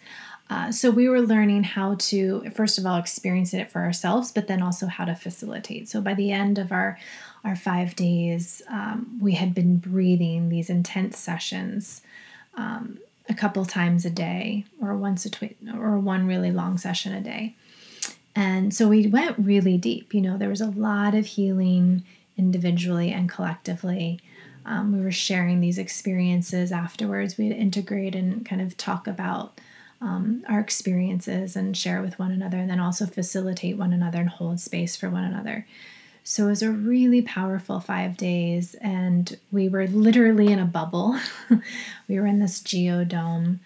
Uh, 0.51 0.71
so 0.71 0.91
we 0.91 1.09
were 1.09 1.23
learning 1.23 1.63
how 1.63 1.95
to 1.97 2.51
first 2.55 2.79
of 2.79 2.85
all 2.85 2.99
experience 2.99 3.55
it 3.55 3.71
for 3.71 3.81
ourselves, 3.81 4.31
but 4.31 4.47
then 4.47 4.63
also 4.63 4.87
how 4.87 5.05
to 5.05 5.15
facilitate. 5.15 5.89
So 5.89 6.01
by 6.01 6.15
the 6.15 6.33
end 6.33 6.59
of 6.59 6.71
our 6.71 6.99
our 7.45 7.57
five 7.57 7.95
days, 7.95 8.63
um, 8.69 9.19
we 9.21 9.33
had 9.33 9.55
been 9.55 9.77
breathing 9.77 10.49
these 10.49 10.71
intense 10.71 11.19
sessions 11.19 12.01
um, 12.55 12.99
a 13.29 13.35
couple 13.35 13.65
times 13.67 14.05
a 14.05 14.11
day, 14.11 14.65
or 14.81 14.97
once 14.97 15.27
a 15.27 15.31
twi- 15.31 15.57
or 15.79 15.99
one 15.99 16.27
really 16.27 16.51
long 16.51 16.79
session 16.79 17.15
a 17.15 17.21
day. 17.21 17.55
And 18.37 18.75
so 18.75 18.89
we 18.89 19.07
went 19.07 19.39
really 19.39 19.77
deep. 19.79 20.15
You 20.15 20.21
know, 20.21 20.37
there 20.37 20.49
was 20.49 20.61
a 20.61 20.71
lot 20.71 21.15
of 21.15 21.27
healing 21.27 22.05
individually 22.37 23.13
and 23.13 23.29
collectively. 23.29 24.21
Um, 24.67 24.97
we 24.97 25.03
were 25.03 25.13
sharing 25.13 25.61
these 25.61 25.79
experiences 25.79 26.73
afterwards. 26.73 27.37
We'd 27.37 27.53
integrate 27.53 28.15
and 28.15 28.45
kind 28.47 28.63
of 28.63 28.77
talk 28.77 29.07
about 29.07 29.61
um, 30.01 30.45
our 30.49 30.61
experiences 30.61 31.57
and 31.57 31.77
share 31.77 32.03
with 32.03 32.19
one 32.19 32.33
another, 32.33 32.59
and 32.59 32.71
then 32.71 32.81
also 32.81 33.07
facilitate 33.07 33.77
one 33.77 33.93
another 33.93 34.21
and 34.21 34.29
hold 34.29 34.61
space 34.61 34.97
for 34.97 35.11
one 35.11 35.25
another. 35.25 35.67
So 36.25 36.47
it 36.47 36.51
was 36.51 36.63
a 36.63 36.71
really 36.71 37.21
powerful 37.21 37.81
five 37.81 38.17
days, 38.17 38.75
and 38.81 39.37
we 39.53 39.69
were 39.69 39.87
literally 39.87 40.49
in 40.49 40.59
a 40.59 40.65
bubble. 40.65 41.19
we 42.09 42.19
were 42.19 42.27
in 42.27 42.39
this 42.39 42.61
geodome 42.61 43.59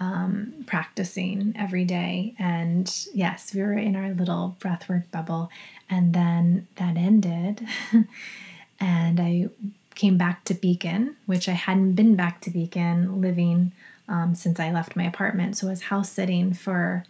um, 0.00 0.64
practicing 0.66 1.54
every 1.58 1.84
day. 1.84 2.34
And 2.38 2.92
yes, 3.12 3.54
we 3.54 3.62
were 3.62 3.74
in 3.74 3.96
our 3.96 4.10
little 4.12 4.56
breathwork 4.60 5.10
bubble. 5.10 5.50
And 5.88 6.14
then 6.14 6.66
that 6.76 6.96
ended. 6.96 7.66
and 8.80 9.20
I 9.20 9.48
came 9.94 10.16
back 10.16 10.44
to 10.44 10.54
Beacon, 10.54 11.16
which 11.26 11.48
I 11.48 11.52
hadn't 11.52 11.92
been 11.94 12.16
back 12.16 12.40
to 12.42 12.50
Beacon 12.50 13.20
living 13.20 13.72
um, 14.08 14.34
since 14.34 14.60
I 14.60 14.70
left 14.70 14.96
my 14.96 15.04
apartment. 15.04 15.56
So 15.56 15.66
I 15.66 15.70
was 15.70 15.82
house 15.82 16.10
sitting 16.10 16.52
for 16.52 17.04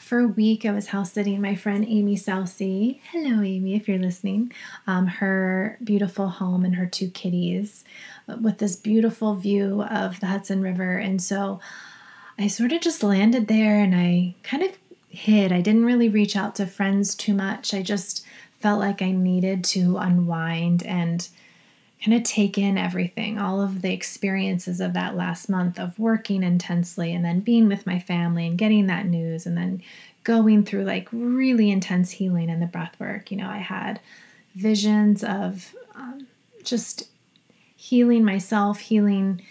for 0.00 0.20
a 0.20 0.28
week. 0.28 0.64
I 0.64 0.72
was 0.72 0.88
house 0.88 1.12
sitting 1.12 1.40
my 1.40 1.54
friend 1.54 1.84
Amy 1.86 2.16
Salcy. 2.16 3.00
Hello, 3.10 3.42
Amy, 3.42 3.74
if 3.74 3.88
you're 3.88 3.98
listening. 3.98 4.52
Um, 4.86 5.06
her 5.06 5.78
beautiful 5.82 6.28
home 6.28 6.64
and 6.64 6.76
her 6.76 6.86
two 6.86 7.10
kitties 7.10 7.84
with 8.40 8.58
this 8.58 8.76
beautiful 8.76 9.34
view 9.34 9.82
of 9.82 10.20
the 10.20 10.26
Hudson 10.26 10.62
River. 10.62 10.96
And 10.96 11.22
so 11.22 11.60
I 12.38 12.46
sort 12.46 12.72
of 12.72 12.80
just 12.80 13.02
landed 13.02 13.48
there 13.48 13.80
and 13.80 13.94
I 13.94 14.34
kind 14.42 14.62
of 14.62 14.78
hid. 15.08 15.52
I 15.52 15.60
didn't 15.60 15.84
really 15.84 16.08
reach 16.08 16.36
out 16.36 16.54
to 16.56 16.66
friends 16.66 17.14
too 17.14 17.34
much. 17.34 17.74
I 17.74 17.82
just 17.82 18.24
felt 18.60 18.80
like 18.80 19.02
I 19.02 19.12
needed 19.12 19.64
to 19.64 19.96
unwind 19.98 20.84
and 20.84 21.28
kind 22.04 22.16
of 22.16 22.22
take 22.22 22.56
in 22.56 22.78
everything, 22.78 23.38
all 23.38 23.60
of 23.60 23.82
the 23.82 23.92
experiences 23.92 24.80
of 24.80 24.92
that 24.92 25.16
last 25.16 25.48
month 25.48 25.78
of 25.78 25.98
working 25.98 26.42
intensely 26.42 27.12
and 27.12 27.24
then 27.24 27.40
being 27.40 27.68
with 27.68 27.86
my 27.86 27.98
family 27.98 28.46
and 28.46 28.58
getting 28.58 28.86
that 28.86 29.06
news 29.06 29.46
and 29.46 29.56
then 29.56 29.82
going 30.22 30.64
through 30.64 30.84
like 30.84 31.08
really 31.10 31.70
intense 31.70 32.10
healing 32.10 32.48
in 32.50 32.60
the 32.60 32.66
breath 32.66 32.94
work. 33.00 33.30
You 33.30 33.38
know, 33.38 33.48
I 33.48 33.58
had 33.58 34.00
visions 34.54 35.24
of 35.24 35.74
um, 35.94 36.26
just 36.62 37.08
healing 37.76 38.24
myself, 38.24 38.78
healing 38.78 39.42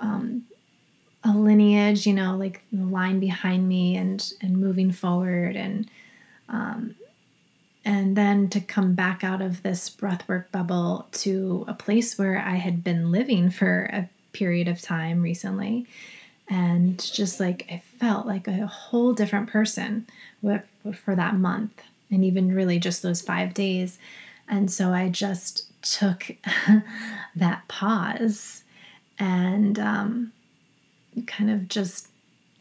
um, 0.00 0.44
a 1.24 1.30
lineage, 1.30 2.06
you 2.06 2.14
know, 2.14 2.36
like 2.36 2.62
the 2.72 2.84
line 2.84 3.18
behind 3.18 3.68
me 3.68 3.96
and 3.96 4.32
and 4.40 4.56
moving 4.56 4.92
forward 4.92 5.56
and 5.56 5.90
um, 6.48 6.94
and 8.08 8.16
then 8.16 8.48
to 8.48 8.58
come 8.58 8.94
back 8.94 9.22
out 9.22 9.42
of 9.42 9.62
this 9.62 9.90
breathwork 9.90 10.50
bubble 10.50 11.06
to 11.12 11.66
a 11.68 11.74
place 11.74 12.16
where 12.16 12.38
I 12.38 12.54
had 12.54 12.82
been 12.82 13.12
living 13.12 13.50
for 13.50 13.84
a 13.92 14.08
period 14.32 14.66
of 14.66 14.80
time 14.80 15.20
recently 15.20 15.86
and 16.48 16.98
just 16.98 17.38
like 17.38 17.66
I 17.70 17.82
felt 17.98 18.26
like 18.26 18.48
a 18.48 18.66
whole 18.66 19.12
different 19.12 19.50
person 19.50 20.06
for 20.40 21.14
that 21.14 21.34
month 21.34 21.82
and 22.10 22.24
even 22.24 22.54
really 22.54 22.78
just 22.78 23.02
those 23.02 23.20
5 23.20 23.52
days 23.52 23.98
and 24.48 24.70
so 24.70 24.94
I 24.94 25.10
just 25.10 25.66
took 25.82 26.34
that 27.36 27.68
pause 27.68 28.62
and 29.18 29.78
um, 29.78 30.32
kind 31.26 31.50
of 31.50 31.68
just 31.68 32.08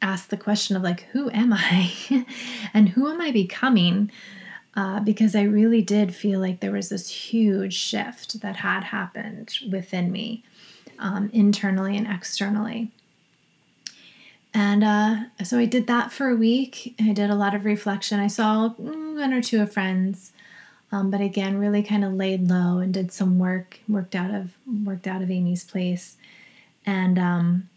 asked 0.01 0.29
the 0.29 0.35
question 0.35 0.75
of 0.75 0.83
like, 0.83 1.03
who 1.13 1.29
am 1.31 1.53
I 1.53 1.93
and 2.73 2.89
who 2.89 3.07
am 3.07 3.21
I 3.21 3.31
becoming? 3.31 4.11
Uh, 4.77 4.99
because 4.99 5.35
I 5.35 5.41
really 5.41 5.81
did 5.81 6.13
feel 6.13 6.39
like 6.39 6.59
there 6.59 6.71
was 6.71 6.89
this 6.89 7.09
huge 7.09 7.73
shift 7.73 8.41
that 8.41 8.57
had 8.57 8.83
happened 8.83 9.57
within 9.71 10.11
me, 10.11 10.43
um, 10.99 11.31
internally 11.33 11.97
and 11.97 12.05
externally. 12.05 12.91
And 14.53 14.83
uh, 14.83 15.15
so 15.43 15.57
I 15.57 15.65
did 15.65 15.87
that 15.87 16.11
for 16.11 16.29
a 16.29 16.35
week. 16.35 16.93
I 17.01 17.11
did 17.11 17.31
a 17.31 17.35
lot 17.35 17.55
of 17.55 17.65
reflection. 17.65 18.19
I 18.19 18.27
saw 18.27 18.69
mm, 18.69 19.19
one 19.19 19.33
or 19.33 19.41
two 19.41 19.63
of 19.63 19.73
friends, 19.73 20.31
um, 20.91 21.09
but 21.09 21.21
again, 21.21 21.57
really 21.57 21.81
kind 21.81 22.05
of 22.05 22.13
laid 22.13 22.47
low 22.47 22.77
and 22.77 22.93
did 22.93 23.11
some 23.11 23.39
work. 23.39 23.79
Worked 23.89 24.13
out 24.13 24.29
of 24.29 24.51
worked 24.85 25.07
out 25.07 25.23
of 25.23 25.31
Amy's 25.31 25.63
place, 25.63 26.17
and 26.85 27.17
um, 27.17 27.69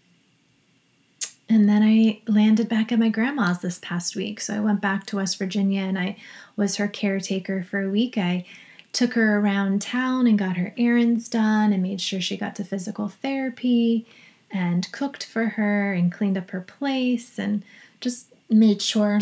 and 1.50 1.68
then 1.68 1.82
I 1.82 2.20
landed 2.30 2.68
back 2.68 2.92
at 2.92 3.00
my 3.00 3.08
grandma's 3.08 3.58
this 3.58 3.80
past 3.82 4.14
week. 4.14 4.40
So 4.40 4.54
I 4.54 4.60
went 4.60 4.80
back 4.80 5.04
to 5.06 5.16
West 5.16 5.36
Virginia 5.36 5.82
and 5.82 5.98
I 5.98 6.16
was 6.56 6.76
her 6.76 6.86
caretaker 6.86 7.64
for 7.64 7.82
a 7.82 7.90
week. 7.90 8.16
I 8.16 8.46
took 8.92 9.14
her 9.14 9.38
around 9.38 9.82
town 9.82 10.28
and 10.28 10.38
got 10.38 10.56
her 10.56 10.72
errands 10.76 11.28
done 11.28 11.72
and 11.72 11.82
made 11.82 12.00
sure 12.00 12.20
she 12.20 12.36
got 12.36 12.54
to 12.56 12.64
physical 12.64 13.08
therapy 13.08 14.06
and 14.52 14.90
cooked 14.92 15.24
for 15.24 15.46
her 15.46 15.92
and 15.92 16.12
cleaned 16.12 16.38
up 16.38 16.50
her 16.50 16.60
place 16.60 17.36
and 17.36 17.64
just 18.00 18.28
made 18.48 18.80
sure 18.80 19.18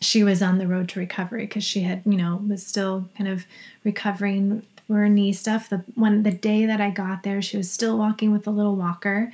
she 0.00 0.24
was 0.24 0.42
on 0.42 0.58
the 0.58 0.66
road 0.66 0.88
to 0.88 0.98
recovery 0.98 1.46
because 1.46 1.64
she 1.64 1.82
had, 1.82 2.02
you 2.04 2.16
know, 2.16 2.42
was 2.48 2.66
still 2.66 3.08
kind 3.16 3.30
of 3.30 3.46
recovering 3.84 4.66
her 4.88 5.08
knee 5.08 5.32
stuff. 5.32 5.68
The 5.68 5.84
one 5.94 6.24
the 6.24 6.32
day 6.32 6.66
that 6.66 6.80
I 6.80 6.90
got 6.90 7.22
there, 7.22 7.40
she 7.40 7.56
was 7.56 7.70
still 7.70 7.96
walking 7.96 8.32
with 8.32 8.48
a 8.48 8.50
little 8.50 8.74
walker 8.74 9.32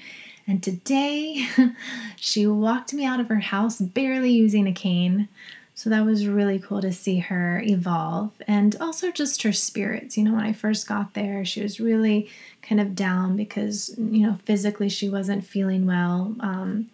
and 0.50 0.60
today 0.64 1.46
she 2.16 2.44
walked 2.44 2.92
me 2.92 3.04
out 3.04 3.20
of 3.20 3.28
her 3.28 3.38
house 3.38 3.80
barely 3.80 4.32
using 4.32 4.66
a 4.66 4.72
cane. 4.72 5.28
So 5.76 5.88
that 5.90 6.04
was 6.04 6.26
really 6.26 6.58
cool 6.58 6.82
to 6.82 6.92
see 6.92 7.20
her 7.20 7.62
evolve 7.64 8.32
and 8.48 8.76
also 8.80 9.12
just 9.12 9.44
her 9.44 9.52
spirits. 9.52 10.18
You 10.18 10.24
know, 10.24 10.34
when 10.34 10.44
I 10.44 10.52
first 10.52 10.88
got 10.88 11.14
there, 11.14 11.44
she 11.44 11.62
was 11.62 11.78
really 11.78 12.28
kind 12.62 12.80
of 12.80 12.96
down 12.96 13.36
because, 13.36 13.94
you 13.96 14.26
know, 14.26 14.38
physically 14.44 14.88
she 14.88 15.08
wasn't 15.08 15.46
feeling 15.46 15.86
well. 15.86 16.34
Um, 16.40 16.90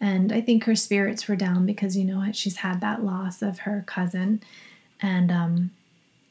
and 0.00 0.32
I 0.32 0.40
think 0.40 0.64
her 0.64 0.74
spirits 0.74 1.28
were 1.28 1.36
down 1.36 1.66
because, 1.66 1.96
you 1.96 2.04
know, 2.04 2.24
she's 2.32 2.56
had 2.56 2.80
that 2.80 3.04
loss 3.04 3.42
of 3.42 3.60
her 3.60 3.84
cousin. 3.86 4.42
And, 5.00 5.30
um, 5.30 5.70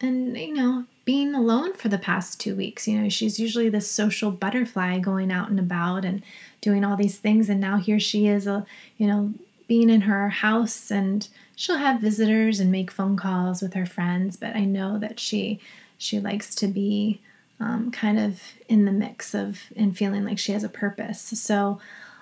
and, 0.01 0.37
you 0.37 0.53
know, 0.53 0.85
being 1.07 1.33
alone 1.33 1.73
for 1.73 1.87
the 1.87 1.97
past 1.97 2.37
two 2.37 2.53
weeks. 2.53 2.85
You 2.85 2.99
know, 2.99 3.07
she's 3.07 3.39
usually 3.39 3.69
this 3.69 3.89
social 3.89 4.29
butterfly 4.29 4.99
going 4.99 5.31
out 5.31 5.49
and 5.49 5.57
about 5.57 6.03
and 6.03 6.21
doing 6.61 6.83
all 6.83 6.95
these 6.95 7.17
things 7.17 7.49
and 7.49 7.59
now 7.59 7.77
here 7.77 7.99
she 7.99 8.27
is 8.27 8.47
uh, 8.47 8.63
you 8.97 9.07
know 9.07 9.33
being 9.67 9.89
in 9.89 10.01
her 10.01 10.29
house 10.29 10.89
and 10.91 11.27
she'll 11.55 11.77
have 11.77 11.99
visitors 11.99 12.59
and 12.59 12.71
make 12.71 12.89
phone 12.89 13.17
calls 13.17 13.61
with 13.61 13.73
her 13.73 13.85
friends 13.85 14.37
but 14.37 14.55
i 14.55 14.63
know 14.63 14.97
that 14.97 15.19
she 15.19 15.59
she 15.97 16.19
likes 16.19 16.53
to 16.55 16.67
be 16.67 17.19
um, 17.59 17.91
kind 17.91 18.19
of 18.19 18.41
in 18.67 18.85
the 18.85 18.91
mix 18.91 19.33
of 19.33 19.61
and 19.75 19.97
feeling 19.97 20.23
like 20.23 20.39
she 20.39 20.51
has 20.51 20.63
a 20.63 20.69
purpose. 20.69 21.21
So 21.21 21.79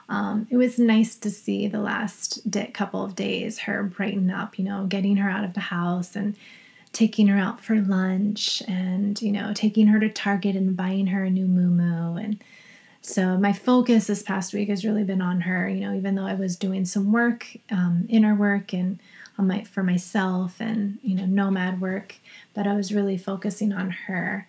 um, 0.08 0.48
it 0.50 0.58
was 0.58 0.80
nice 0.80 1.16
to 1.18 1.30
see 1.30 1.68
the 1.68 1.80
last 1.80 2.50
di- 2.50 2.68
couple 2.68 3.04
of 3.04 3.16
days 3.16 3.60
her 3.60 3.84
brighten 3.84 4.30
up, 4.30 4.58
you 4.58 4.66
know, 4.66 4.86
getting 4.86 5.18
her 5.18 5.30
out 5.30 5.44
of 5.44 5.54
the 5.54 5.60
house 5.60 6.16
and 6.16 6.36
taking 6.94 7.28
her 7.28 7.38
out 7.38 7.60
for 7.60 7.76
lunch 7.76 8.64
and, 8.68 9.22
you 9.22 9.32
know, 9.32 9.52
taking 9.54 9.88
her 9.88 10.00
to 10.00 10.10
Target 10.10 10.56
and 10.56 10.78
buying 10.78 11.08
her 11.08 11.26
a 11.26 11.30
new 11.30 11.46
moo 11.46 12.16
And 12.16 12.42
so 13.06 13.38
my 13.38 13.54
focus 13.54 14.08
this 14.08 14.24
past 14.24 14.54
week 14.54 14.70
has 14.70 14.84
really 14.84 15.04
been 15.04 15.22
on 15.22 15.42
her, 15.42 15.70
you 15.70 15.82
know, 15.82 15.94
even 15.94 16.16
though 16.16 16.26
I 16.26 16.34
was 16.34 16.56
doing 16.56 16.86
some 16.86 17.12
work, 17.12 17.46
um, 17.70 18.08
inner 18.10 18.34
work 18.34 18.74
and 18.74 19.00
on 19.38 19.48
my 19.48 19.64
for 19.64 19.84
myself 19.84 20.60
and, 20.60 20.98
you 21.04 21.16
know, 21.16 21.26
nomad 21.26 21.80
work, 21.80 22.16
but 22.56 22.66
I 22.66 22.74
was 22.74 22.94
really 22.94 23.18
focusing 23.18 23.72
on 23.72 23.92
her. 23.92 24.48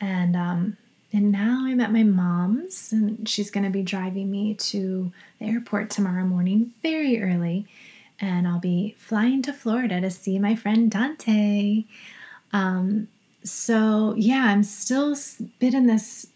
And 0.00 0.34
um, 0.34 0.78
and 1.12 1.30
now 1.30 1.66
I'm 1.66 1.80
at 1.80 1.92
my 1.92 2.04
mom's, 2.04 2.92
and 2.92 3.28
she's 3.28 3.50
going 3.50 3.64
to 3.64 3.70
be 3.70 3.82
driving 3.82 4.30
me 4.30 4.54
to 4.54 5.12
the 5.38 5.46
airport 5.46 5.90
tomorrow 5.90 6.24
morning 6.24 6.72
very 6.82 7.20
early. 7.20 7.66
And 8.20 8.46
I'll 8.46 8.60
be 8.60 8.94
flying 8.98 9.42
to 9.42 9.52
Florida 9.52 10.00
to 10.00 10.10
see 10.10 10.38
my 10.38 10.54
friend 10.54 10.90
Dante. 10.90 11.84
Um, 12.52 13.08
so, 13.42 14.14
yeah, 14.16 14.44
I'm 14.46 14.62
still 14.62 15.16
bit 15.58 15.74
in 15.74 15.86
this 15.86 16.28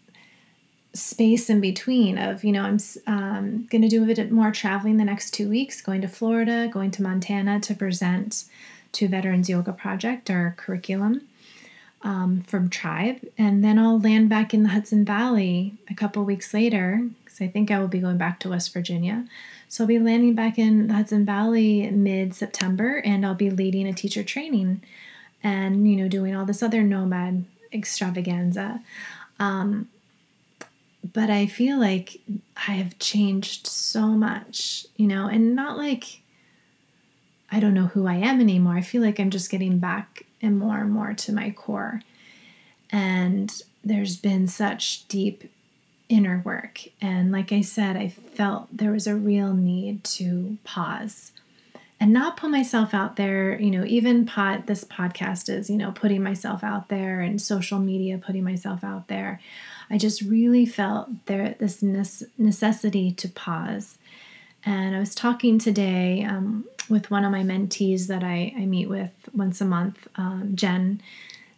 space 0.95 1.49
in 1.49 1.61
between 1.61 2.17
of, 2.17 2.43
you 2.43 2.51
know, 2.51 2.63
I'm 2.63 2.79
um, 3.05 3.67
going 3.69 3.81
to 3.81 3.89
do 3.89 4.03
a 4.03 4.05
bit 4.05 4.31
more 4.31 4.51
traveling 4.51 4.97
the 4.97 5.05
next 5.05 5.31
two 5.31 5.49
weeks, 5.49 5.81
going 5.81 6.01
to 6.01 6.07
Florida, 6.07 6.69
going 6.71 6.91
to 6.91 7.03
Montana 7.03 7.59
to 7.59 7.75
present 7.75 8.45
to 8.93 9.07
Veterans 9.07 9.49
Yoga 9.49 9.73
Project, 9.73 10.31
our 10.31 10.55
curriculum 10.57 11.27
um, 12.01 12.41
from 12.41 12.69
Tribe, 12.69 13.19
and 13.37 13.63
then 13.63 13.77
I'll 13.77 13.99
land 13.99 14.29
back 14.29 14.53
in 14.53 14.63
the 14.63 14.69
Hudson 14.69 15.03
Valley 15.03 15.73
a 15.89 15.95
couple 15.95 16.23
weeks 16.23 16.53
later 16.53 17.05
because 17.23 17.41
I 17.41 17.47
think 17.47 17.71
I 17.71 17.79
will 17.79 17.87
be 17.87 17.99
going 17.99 18.17
back 18.17 18.39
to 18.41 18.49
West 18.49 18.71
Virginia. 18.73 19.25
So 19.67 19.83
I'll 19.83 19.87
be 19.87 19.99
landing 19.99 20.35
back 20.35 20.57
in 20.59 20.87
the 20.87 20.93
Hudson 20.93 21.25
Valley 21.25 21.89
mid 21.89 22.33
September, 22.35 22.97
and 22.99 23.25
I'll 23.25 23.35
be 23.35 23.49
leading 23.49 23.87
a 23.87 23.93
teacher 23.93 24.23
training, 24.23 24.83
and 25.43 25.89
you 25.89 25.97
know 25.97 26.07
doing 26.07 26.35
all 26.35 26.45
this 26.45 26.63
other 26.63 26.83
nomad 26.83 27.43
extravaganza. 27.73 28.81
Um, 29.39 29.89
but 31.13 31.29
I 31.29 31.45
feel 31.45 31.79
like 31.79 32.19
I 32.55 32.73
have 32.73 32.97
changed 32.99 33.67
so 33.67 34.07
much, 34.07 34.85
you 34.95 35.07
know, 35.07 35.27
and 35.27 35.55
not 35.55 35.77
like 35.77 36.21
I 37.51 37.59
don't 37.59 37.73
know 37.73 37.87
who 37.87 38.07
I 38.07 38.15
am 38.15 38.41
anymore. 38.41 38.75
I 38.75 38.81
feel 38.81 39.01
like 39.01 39.19
I'm 39.19 39.29
just 39.29 39.51
getting 39.51 39.77
back 39.77 40.25
and 40.41 40.57
more 40.57 40.77
and 40.77 40.91
more 40.91 41.13
to 41.13 41.31
my 41.31 41.51
core. 41.51 42.01
And 42.89 43.51
there's 43.83 44.17
been 44.17 44.47
such 44.47 45.07
deep 45.07 45.49
inner 46.09 46.41
work. 46.43 46.81
And 47.01 47.31
like 47.31 47.51
I 47.51 47.61
said, 47.61 47.97
I 47.97 48.09
felt 48.09 48.67
there 48.75 48.91
was 48.91 49.07
a 49.07 49.15
real 49.15 49.53
need 49.53 50.03
to 50.03 50.57
pause 50.63 51.31
and 51.99 52.11
not 52.11 52.37
put 52.37 52.49
myself 52.49 52.93
out 52.93 53.15
there. 53.15 53.59
You 53.59 53.71
know, 53.71 53.85
even 53.85 54.25
pot 54.25 54.67
this 54.67 54.83
podcast 54.83 55.49
is, 55.49 55.69
you 55.69 55.77
know, 55.77 55.91
putting 55.91 56.23
myself 56.23 56.63
out 56.63 56.89
there 56.89 57.21
and 57.21 57.41
social 57.41 57.79
media, 57.79 58.17
putting 58.17 58.43
myself 58.43 58.83
out 58.83 59.07
there. 59.07 59.39
I 59.89 59.97
just 59.97 60.21
really 60.21 60.65
felt 60.65 61.09
there 61.25 61.55
this 61.59 61.81
necessity 61.81 63.11
to 63.13 63.29
pause. 63.29 63.97
And 64.65 64.95
I 64.95 64.99
was 64.99 65.13
talking 65.13 65.59
today 65.59 66.23
um, 66.23 66.65
with 66.89 67.11
one 67.11 67.23
of 67.23 67.31
my 67.31 67.43
mentees 67.43 68.07
that 68.07 68.23
I, 68.23 68.53
I 68.57 68.65
meet 68.65 68.89
with 68.89 69.11
once 69.33 69.61
a 69.61 69.65
month, 69.65 70.07
um, 70.15 70.51
Jen. 70.55 71.01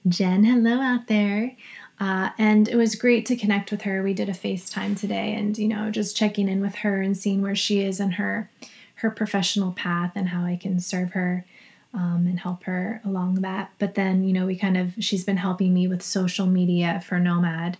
Jen, 0.08 0.44
hello 0.44 0.82
out 0.82 1.08
there. 1.08 1.56
Uh, 2.00 2.30
and 2.38 2.68
it 2.68 2.76
was 2.76 2.96
great 2.96 3.26
to 3.26 3.36
connect 3.36 3.72
with 3.72 3.82
her. 3.84 4.04
We 4.04 4.14
did 4.14 4.30
a 4.30 4.34
FaceTime 4.34 5.00
today 5.00 5.34
and, 5.34 5.58
you 5.58 5.68
know, 5.68 5.90
just 5.90 6.16
checking 6.16 6.48
in 6.48 6.62
with 6.62 6.76
her 6.76 7.02
and 7.02 7.18
seeing 7.18 7.42
where 7.42 7.56
she 7.56 7.82
is 7.82 8.00
in 8.00 8.12
her 8.12 8.50
her 8.98 9.12
professional 9.12 9.72
path 9.72 10.14
and 10.16 10.30
how 10.30 10.44
I 10.44 10.56
can 10.56 10.80
serve 10.80 11.12
her 11.12 11.46
um, 11.94 12.26
and 12.28 12.40
help 12.40 12.64
her 12.64 13.00
along 13.06 13.36
that. 13.42 13.72
But 13.78 13.94
then, 13.94 14.24
you 14.24 14.34
know, 14.34 14.48
we 14.48 14.56
kind 14.56 14.76
of, 14.76 14.96
she's 15.00 15.24
been 15.24 15.38
helping 15.38 15.72
me 15.74 15.88
with 15.88 16.02
social 16.02 16.48
media 16.48 17.02
for 17.06 17.20
Nomad 17.20 17.78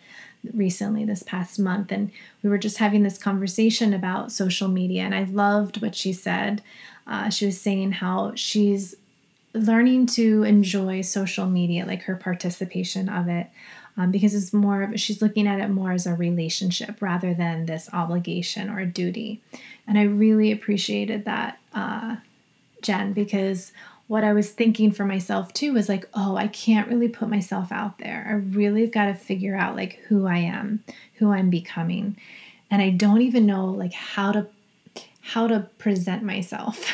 recently 0.54 1.06
this 1.06 1.24
past 1.24 1.60
month. 1.60 1.92
And 1.92 2.12
we 2.44 2.50
were 2.50 2.58
just 2.58 2.78
having 2.78 3.04
this 3.04 3.18
conversation 3.18 3.94
about 3.94 4.32
social 4.32 4.68
media. 4.68 5.04
And 5.04 5.16
I 5.16 5.24
loved 5.24 5.82
what 5.82 5.96
she 5.96 6.14
said. 6.14 6.62
Uh, 7.06 7.30
she 7.30 7.46
was 7.46 7.60
saying 7.60 7.94
how 7.94 8.34
she's 8.36 8.96
learning 9.54 10.06
to 10.06 10.44
enjoy 10.44 11.02
social 11.02 11.48
media, 11.48 11.86
like 11.86 12.04
her 12.04 12.16
participation 12.16 13.10
of 13.10 13.28
it, 13.28 13.48
um, 13.96 14.12
because 14.12 14.36
it's 14.36 14.54
more 14.54 14.84
of 14.84 15.00
she's 15.00 15.22
looking 15.22 15.48
at 15.48 15.60
it 15.60 15.70
more 15.70 15.92
as 15.92 16.06
a 16.06 16.14
relationship 16.14 17.02
rather 17.02 17.34
than 17.34 17.66
this 17.66 17.90
obligation 17.94 18.70
or 18.70 18.86
duty. 18.86 19.42
And 19.88 19.98
I 19.98 20.04
really 20.04 20.52
appreciated 20.52 21.26
that, 21.26 21.60
uh, 21.74 22.18
Jen, 22.82 23.14
because 23.14 23.72
what 24.08 24.24
I 24.24 24.34
was 24.34 24.50
thinking 24.50 24.92
for 24.92 25.06
myself 25.06 25.54
too 25.54 25.74
was 25.74 25.90
like, 25.90 26.08
oh, 26.14 26.36
I 26.38 26.48
can't 26.48 26.88
really 26.88 27.10
put 27.10 27.30
myself 27.30 27.72
out 27.72 28.00
there. 28.00 28.26
I 28.30 28.34
really 28.34 28.88
got 28.88 29.06
to 29.06 29.14
figure 29.14 29.56
out 29.56 29.76
like 29.76 30.00
who 30.08 30.26
I 30.26 30.38
am, 30.38 30.84
who 31.16 31.32
I'm 31.32 31.50
becoming. 31.50 32.18
And 32.72 32.82
I 32.82 32.90
don't 32.90 33.22
even 33.22 33.46
know 33.46 33.66
like 33.66 33.94
how 33.94 34.32
to 34.32 34.48
how 35.22 35.48
to 35.48 35.68
present 35.78 36.24
myself. 36.24 36.90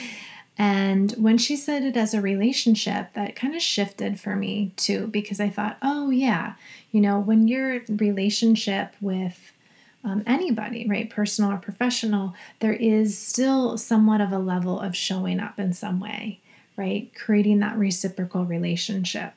and 0.58 1.12
when 1.12 1.36
she 1.36 1.54
said 1.54 1.82
it 1.82 1.98
as 1.98 2.14
a 2.14 2.20
relationship, 2.20 3.12
that 3.12 3.36
kind 3.36 3.54
of 3.54 3.60
shifted 3.60 4.18
for 4.18 4.34
me 4.34 4.72
too, 4.76 5.06
because 5.08 5.38
I 5.38 5.50
thought, 5.50 5.76
oh, 5.82 6.08
yeah, 6.08 6.54
you 6.92 7.00
know, 7.02 7.18
when 7.20 7.48
your 7.48 7.82
relationship 7.90 8.94
with 9.02 9.51
um, 10.04 10.22
anybody, 10.26 10.86
right, 10.88 11.08
personal 11.08 11.52
or 11.52 11.58
professional, 11.58 12.34
there 12.60 12.72
is 12.72 13.16
still 13.16 13.78
somewhat 13.78 14.20
of 14.20 14.32
a 14.32 14.38
level 14.38 14.80
of 14.80 14.96
showing 14.96 15.38
up 15.38 15.58
in 15.58 15.72
some 15.72 16.00
way, 16.00 16.40
right? 16.76 17.10
Creating 17.14 17.60
that 17.60 17.78
reciprocal 17.78 18.44
relationship. 18.44 19.32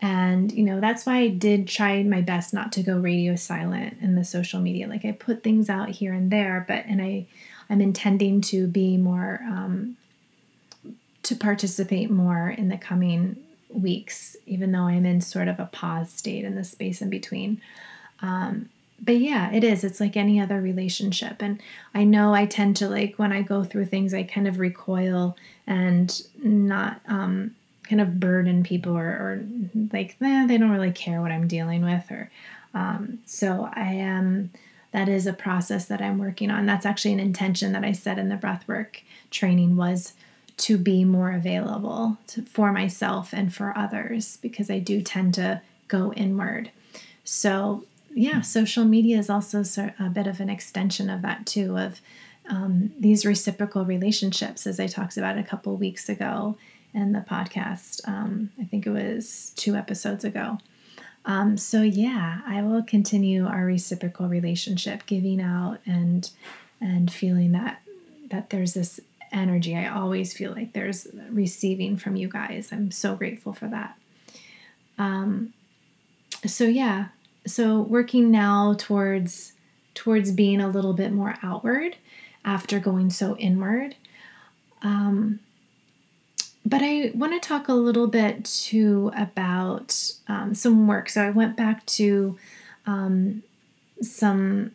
And, 0.00 0.50
you 0.52 0.62
know, 0.62 0.80
that's 0.80 1.04
why 1.04 1.18
I 1.18 1.28
did 1.28 1.68
try 1.68 2.02
my 2.02 2.20
best 2.20 2.54
not 2.54 2.72
to 2.72 2.82
go 2.82 2.98
radio 2.98 3.36
silent 3.36 3.98
in 4.00 4.14
the 4.14 4.24
social 4.24 4.60
media. 4.60 4.88
Like 4.88 5.04
I 5.04 5.12
put 5.12 5.42
things 5.42 5.68
out 5.68 5.90
here 5.90 6.12
and 6.12 6.30
there, 6.30 6.64
but, 6.66 6.86
and 6.86 7.02
I, 7.02 7.26
I'm 7.68 7.80
intending 7.80 8.40
to 8.42 8.66
be 8.66 8.96
more, 8.96 9.40
um, 9.44 9.96
to 11.24 11.36
participate 11.36 12.10
more 12.10 12.48
in 12.48 12.68
the 12.68 12.78
coming 12.78 13.36
weeks, 13.68 14.36
even 14.46 14.72
though 14.72 14.84
I'm 14.84 15.04
in 15.04 15.20
sort 15.20 15.48
of 15.48 15.60
a 15.60 15.66
pause 15.66 16.10
state 16.10 16.44
in 16.44 16.54
the 16.54 16.64
space 16.64 17.02
in 17.02 17.10
between. 17.10 17.60
Um, 18.22 18.70
but 19.02 19.18
yeah, 19.18 19.52
it 19.52 19.64
is. 19.64 19.82
It's 19.82 20.00
like 20.00 20.16
any 20.16 20.40
other 20.40 20.60
relationship. 20.60 21.40
And 21.40 21.60
I 21.94 22.04
know 22.04 22.34
I 22.34 22.46
tend 22.46 22.76
to 22.76 22.88
like 22.88 23.14
when 23.16 23.32
I 23.32 23.42
go 23.42 23.64
through 23.64 23.86
things, 23.86 24.12
I 24.12 24.22
kind 24.22 24.46
of 24.46 24.58
recoil 24.58 25.36
and 25.66 26.20
not 26.42 27.00
um, 27.08 27.54
kind 27.84 28.00
of 28.00 28.20
burden 28.20 28.62
people 28.62 28.96
or, 28.96 29.08
or 29.08 29.44
like 29.92 30.16
eh, 30.20 30.46
they 30.46 30.58
don't 30.58 30.70
really 30.70 30.92
care 30.92 31.20
what 31.20 31.32
I'm 31.32 31.48
dealing 31.48 31.82
with 31.82 32.10
or 32.10 32.30
um, 32.74 33.18
so 33.26 33.68
I 33.74 33.94
am 33.94 34.50
that 34.92 35.08
is 35.08 35.26
a 35.26 35.32
process 35.32 35.86
that 35.86 36.02
I'm 36.02 36.18
working 36.18 36.50
on. 36.50 36.66
That's 36.66 36.86
actually 36.86 37.12
an 37.12 37.20
intention 37.20 37.72
that 37.72 37.84
I 37.84 37.92
set 37.92 38.18
in 38.18 38.28
the 38.28 38.36
breathwork 38.36 39.00
training 39.30 39.76
was 39.76 40.14
to 40.58 40.76
be 40.76 41.04
more 41.04 41.30
available 41.30 42.18
to, 42.28 42.42
for 42.42 42.72
myself 42.72 43.32
and 43.32 43.54
for 43.54 43.76
others 43.76 44.38
because 44.42 44.68
I 44.68 44.78
do 44.78 45.00
tend 45.00 45.34
to 45.34 45.62
go 45.88 46.12
inward. 46.14 46.70
So 47.24 47.84
yeah, 48.14 48.40
social 48.40 48.84
media 48.84 49.18
is 49.18 49.30
also 49.30 49.62
a 49.98 50.08
bit 50.08 50.26
of 50.26 50.40
an 50.40 50.50
extension 50.50 51.08
of 51.08 51.22
that 51.22 51.46
too 51.46 51.76
of 51.78 52.00
um, 52.48 52.92
these 52.98 53.24
reciprocal 53.24 53.84
relationships, 53.84 54.66
as 54.66 54.80
I 54.80 54.86
talked 54.86 55.16
about 55.16 55.38
a 55.38 55.42
couple 55.42 55.76
weeks 55.76 56.08
ago, 56.08 56.56
in 56.92 57.12
the 57.12 57.20
podcast. 57.20 58.06
Um, 58.08 58.50
I 58.60 58.64
think 58.64 58.86
it 58.86 58.90
was 58.90 59.52
two 59.56 59.76
episodes 59.76 60.24
ago. 60.24 60.58
Um, 61.24 61.56
so 61.56 61.82
yeah, 61.82 62.40
I 62.46 62.62
will 62.62 62.82
continue 62.82 63.46
our 63.46 63.64
reciprocal 63.64 64.28
relationship, 64.28 65.06
giving 65.06 65.40
out 65.40 65.78
and 65.86 66.28
and 66.80 67.12
feeling 67.12 67.52
that 67.52 67.82
that 68.30 68.50
there's 68.50 68.74
this 68.74 69.00
energy. 69.32 69.76
I 69.76 69.86
always 69.88 70.32
feel 70.32 70.52
like 70.52 70.72
there's 70.72 71.06
receiving 71.30 71.96
from 71.96 72.16
you 72.16 72.28
guys. 72.28 72.70
I'm 72.72 72.90
so 72.90 73.14
grateful 73.14 73.52
for 73.52 73.68
that. 73.68 73.96
Um, 74.98 75.52
so 76.46 76.64
yeah, 76.64 77.08
so 77.46 77.80
working 77.80 78.30
now 78.30 78.74
towards 78.78 79.52
towards 79.94 80.30
being 80.32 80.60
a 80.60 80.68
little 80.68 80.92
bit 80.92 81.12
more 81.12 81.36
outward 81.42 81.96
after 82.44 82.78
going 82.78 83.10
so 83.10 83.36
inward. 83.36 83.96
Um, 84.82 85.40
but 86.64 86.80
I 86.82 87.10
want 87.14 87.32
to 87.32 87.46
talk 87.46 87.68
a 87.68 87.74
little 87.74 88.06
bit 88.06 88.44
too 88.44 89.10
about 89.16 90.12
um, 90.28 90.54
some 90.54 90.86
work. 90.86 91.08
So 91.08 91.22
I 91.22 91.30
went 91.30 91.56
back 91.56 91.84
to 91.86 92.38
um, 92.86 93.42
some, 94.00 94.72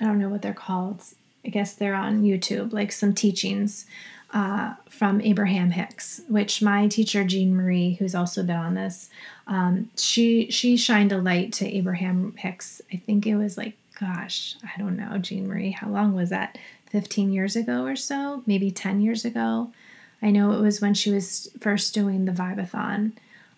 I 0.00 0.04
don't 0.04 0.18
know 0.18 0.28
what 0.28 0.42
they're 0.42 0.54
called. 0.54 1.02
I 1.44 1.48
guess 1.48 1.74
they're 1.74 1.94
on 1.94 2.22
YouTube, 2.22 2.72
like 2.72 2.92
some 2.92 3.14
teachings 3.14 3.86
uh, 4.32 4.74
from 4.88 5.20
Abraham 5.20 5.70
Hicks, 5.70 6.22
which 6.28 6.62
my 6.62 6.88
teacher 6.88 7.24
Jean 7.24 7.54
Marie, 7.54 7.94
who's 7.94 8.14
also 8.14 8.42
been 8.42 8.56
on 8.56 8.74
this, 8.74 9.10
um, 9.46 9.90
she 9.96 10.50
she 10.50 10.76
shined 10.76 11.12
a 11.12 11.18
light 11.18 11.52
to 11.54 11.66
Abraham 11.66 12.34
Hicks. 12.36 12.80
I 12.92 12.96
think 12.96 13.26
it 13.26 13.36
was 13.36 13.58
like 13.58 13.76
gosh, 14.02 14.56
I 14.64 14.80
don't 14.80 14.96
know, 14.96 15.18
Jean 15.18 15.46
Marie, 15.46 15.70
how 15.70 15.88
long 15.88 16.14
was 16.14 16.30
that? 16.30 16.58
15 16.90 17.32
years 17.32 17.56
ago 17.56 17.84
or 17.84 17.96
so, 17.96 18.42
maybe 18.46 18.70
10 18.70 19.00
years 19.00 19.24
ago. 19.24 19.72
I 20.20 20.30
know 20.30 20.52
it 20.52 20.60
was 20.60 20.80
when 20.80 20.92
she 20.92 21.10
was 21.10 21.48
first 21.60 21.94
doing 21.94 22.24
the 22.24 22.32
Vibathon. 22.32 23.12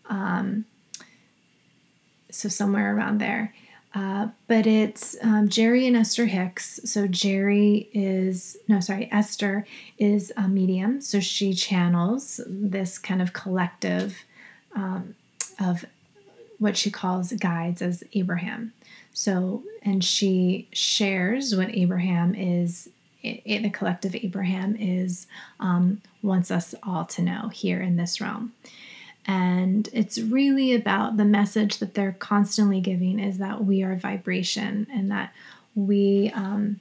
Um, 0.09 0.67
so 2.31 2.49
somewhere 2.49 2.95
around 2.95 3.19
there. 3.19 3.53
Uh, 3.95 4.29
but 4.49 4.67
it's 4.67 5.17
um, 5.23 5.49
Jerry 5.49 5.87
and 5.87 5.97
Esther 5.97 6.27
Hicks. 6.27 6.81
So 6.85 7.07
Jerry 7.07 7.89
is, 7.93 8.57
no, 8.67 8.81
sorry, 8.81 9.09
Esther 9.13 9.65
is 9.99 10.33
a 10.37 10.49
medium. 10.49 11.01
So 11.01 11.21
she 11.21 11.55
channels 11.55 12.41
this 12.47 12.99
kind 12.99 13.23
of 13.23 13.33
collective 13.33 14.25
um, 14.75 15.15
of 15.61 15.85
what 16.59 16.77
she 16.77 16.91
calls 16.91 17.33
guides 17.33 17.83
as 17.83 18.03
Abraham. 18.15 18.73
So, 19.13 19.63
and 19.83 20.03
she 20.03 20.67
shares 20.73 21.55
what 21.55 21.73
Abraham 21.73 22.35
is, 22.35 22.89
it, 23.23 23.63
the 23.63 23.71
collective 23.71 24.17
Abraham 24.17 24.75
is, 24.77 25.29
um, 25.61 26.03
wants 26.21 26.51
us 26.51 26.75
all 26.83 27.05
to 27.05 27.23
know 27.23 27.49
here 27.49 27.81
in 27.81 27.97
this 27.97 28.21
realm. 28.21 28.55
And 29.27 29.89
it's 29.93 30.19
really 30.19 30.75
about 30.75 31.17
the 31.17 31.25
message 31.25 31.79
that 31.79 31.95
they're 31.95 32.17
constantly 32.19 32.81
giving 32.81 33.19
is 33.19 33.39
that 33.39 33.65
we 33.65 33.83
are 33.83 33.97
vibration 33.97 34.87
and 34.93 35.11
that 35.11 35.33
we 35.75 36.31
um, 36.35 36.81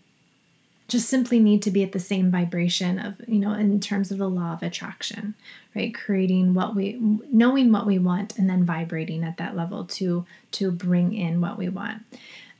just 0.90 1.08
simply 1.08 1.40
need 1.40 1.62
to 1.62 1.72
be 1.72 1.84
at 1.84 1.94
the 1.94 2.00
same 2.00 2.30
vibration 2.30 3.00
of, 3.00 3.16
you 3.28 3.40
know, 3.40 3.54
in 3.54 3.80
terms 3.80 4.12
of 4.12 4.18
the 4.18 4.30
law 4.30 4.54
of 4.54 4.62
attraction, 4.62 5.36
right? 5.74 5.96
Creating 5.96 6.54
what 6.54 6.76
we, 6.76 6.98
knowing 7.32 7.72
what 7.72 7.86
we 7.86 7.98
want 7.98 8.38
and 8.38 8.50
then 8.50 8.66
vibrating 8.66 9.24
at 9.24 9.38
that 9.38 9.56
level 9.56 9.86
to, 9.86 10.26
to 10.52 10.70
bring 10.70 11.14
in 11.14 11.40
what 11.40 11.58
we 11.58 11.70
want. 11.70 12.04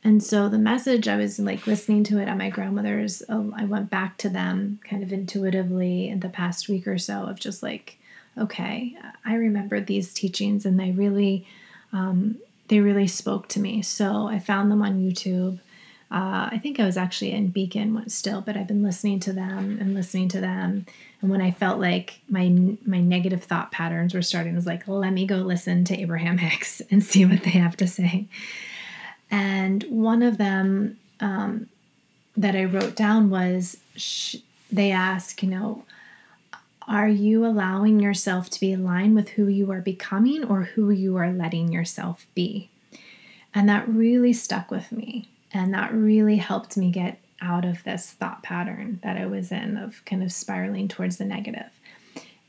And 0.06 0.24
so 0.24 0.50
the 0.50 0.58
message, 0.58 1.08
I 1.08 1.18
was 1.18 1.40
like 1.40 1.68
listening 1.68 2.04
to 2.06 2.20
it 2.20 2.28
at 2.28 2.38
my 2.38 2.50
grandmother's. 2.50 3.22
Uh, 3.28 3.44
I 3.56 3.66
went 3.66 3.90
back 3.90 4.18
to 4.20 4.30
them 4.30 4.80
kind 4.90 5.04
of 5.04 5.14
intuitively 5.14 6.08
in 6.08 6.22
the 6.22 6.30
past 6.30 6.70
week 6.70 6.88
or 6.88 6.98
so 6.98 7.24
of 7.24 7.40
just 7.40 7.62
like, 7.62 7.98
okay, 8.38 8.96
I 9.26 9.36
remember 9.36 9.80
these 9.80 10.14
teachings 10.14 10.66
and 10.66 10.80
they 10.80 10.92
really, 10.92 11.48
um, 11.92 12.38
they 12.68 12.80
really 12.80 13.08
spoke 13.08 13.48
to 13.50 13.60
me. 13.60 13.82
So 13.82 14.28
I 14.28 14.40
found 14.40 14.72
them 14.72 14.82
on 14.82 15.00
YouTube. 15.00 15.60
Uh, 16.12 16.50
I 16.52 16.60
think 16.62 16.80
I 16.80 16.86
was 16.86 16.98
actually 16.98 17.32
in 17.32 17.48
Beacon 17.48 18.08
still, 18.08 18.42
but 18.42 18.56
I've 18.56 18.68
been 18.68 18.84
listening 18.84 19.20
to 19.22 19.34
them 19.34 19.78
and 19.80 19.94
listening 19.94 20.30
to 20.30 20.42
them. 20.42 20.86
And 21.22 21.32
when 21.32 21.42
I 21.42 21.52
felt 21.52 21.80
like 21.80 22.20
my 22.30 22.50
my 22.86 23.00
negative 23.00 23.44
thought 23.44 23.72
patterns 23.72 24.14
were 24.14 24.22
starting, 24.22 24.54
I 24.54 24.56
was 24.56 24.68
like, 24.68 24.88
let 24.88 25.14
me 25.14 25.26
go 25.26 25.38
listen 25.38 25.86
to 25.86 26.00
Abraham 26.00 26.38
Hicks 26.40 26.82
and 26.92 27.04
see 27.04 27.26
what 27.26 27.44
they 27.44 27.52
have 27.52 27.78
to 27.78 27.88
say. 27.88 28.28
And 29.32 29.84
one 29.86 30.22
of 30.22 30.38
them 30.38 31.00
um, 31.20 31.68
that 32.38 32.56
I 32.56 32.66
wrote 32.66 32.96
down 32.96 33.32
was 33.32 33.78
sh- 33.96 34.36
they 34.72 34.92
ask, 34.92 35.42
you 35.42 35.50
know, 35.50 35.84
are 36.88 37.08
you 37.08 37.46
allowing 37.46 38.00
yourself 38.00 38.50
to 38.52 38.60
be 38.60 38.74
aligned 38.74 39.16
with 39.16 39.30
who 39.30 39.48
you 39.48 39.72
are 39.72 39.82
becoming 39.82 40.44
or 40.44 40.64
who 40.64 40.90
you 40.90 41.16
are 41.18 41.32
letting 41.32 41.72
yourself 41.72 42.28
be? 42.36 42.70
And 43.54 43.70
that 43.70 43.88
really 43.88 44.34
stuck 44.34 44.72
with 44.72 44.92
me. 44.92 45.30
And 45.52 45.74
that 45.74 45.94
really 45.94 46.38
helped 46.38 46.76
me 46.78 46.92
get 46.92 47.20
out 47.42 47.66
of 47.66 47.84
this 47.84 48.12
thought 48.12 48.42
pattern 48.42 49.00
that 49.04 49.18
I 49.18 49.26
was 49.26 49.52
in 49.52 49.78
of 49.78 50.04
kind 50.06 50.24
of 50.24 50.32
spiraling 50.32 50.88
towards 50.88 51.18
the 51.18 51.26
negative. 51.26 51.70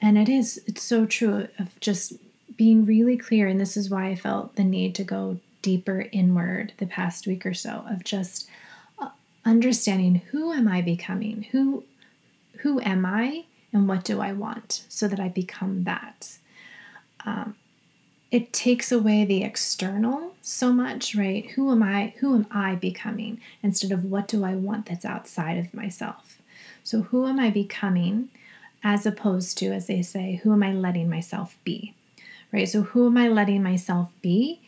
And 0.01 0.17
it 0.17 0.29
is, 0.29 0.63
it's 0.67 0.83
so 0.83 1.05
true 1.07 1.49
of 1.59 1.79
just 1.81 2.15
being 2.57 2.85
really 2.85 3.17
clear. 3.17 3.49
And 3.49 3.61
this 3.61 3.77
is 3.77 3.91
why 3.91 4.07
I 4.07 4.15
felt 4.15 4.57
the 4.57 4.65
need 4.65 4.95
to 4.97 5.05
go 5.05 5.39
deeper 5.63 6.07
inward 6.13 6.73
the 6.77 6.87
past 6.87 7.27
week 7.27 7.45
or 7.47 7.55
so 7.55 7.85
of 7.89 8.05
just 8.05 8.49
uh, 8.99 9.09
understanding 9.45 10.17
who 10.31 10.53
am 10.53 10.69
I 10.69 10.83
becoming? 10.83 11.47
Who 11.53 11.85
who 12.59 12.81
am 12.81 13.05
I? 13.05 13.45
And 13.75 13.89
what 13.89 14.05
do 14.05 14.21
I 14.21 14.33
want 14.33 14.85
so 14.89 15.09
that 15.09 15.21
I 15.21 15.29
become 15.29 15.85
that. 15.85 16.39
Um, 17.27 17.57
it 18.31 18.53
takes 18.53 18.91
away 18.91 19.25
the 19.25 19.43
external 19.43 20.35
so 20.41 20.73
much, 20.73 21.15
right? 21.15 21.51
Who 21.51 21.71
am 21.71 21.83
I? 21.83 22.15
Who 22.19 22.35
am 22.35 22.47
I 22.51 22.77
becoming 22.77 23.41
instead 23.63 23.93
of 23.93 24.05
what 24.05 24.29
do 24.29 24.45
I 24.45 24.55
want 24.55 24.87
that's 24.87 25.05
outside 25.05 25.59
of 25.59 25.75
myself? 25.75 26.39
So, 26.85 27.03
who 27.03 27.27
am 27.27 27.39
I 27.39 27.51
becoming 27.51 28.29
as 28.83 29.07
opposed 29.07 29.59
to, 29.59 29.67
as 29.67 29.87
they 29.87 30.03
say, 30.03 30.41
who 30.43 30.53
am 30.53 30.63
I 30.63 30.73
letting 30.73 31.09
myself 31.09 31.57
be? 31.65 31.95
Right? 32.53 32.69
So, 32.69 32.83
who 32.83 33.07
am 33.07 33.17
I 33.17 33.29
letting 33.29 33.63
myself 33.63 34.11
be 34.23 34.61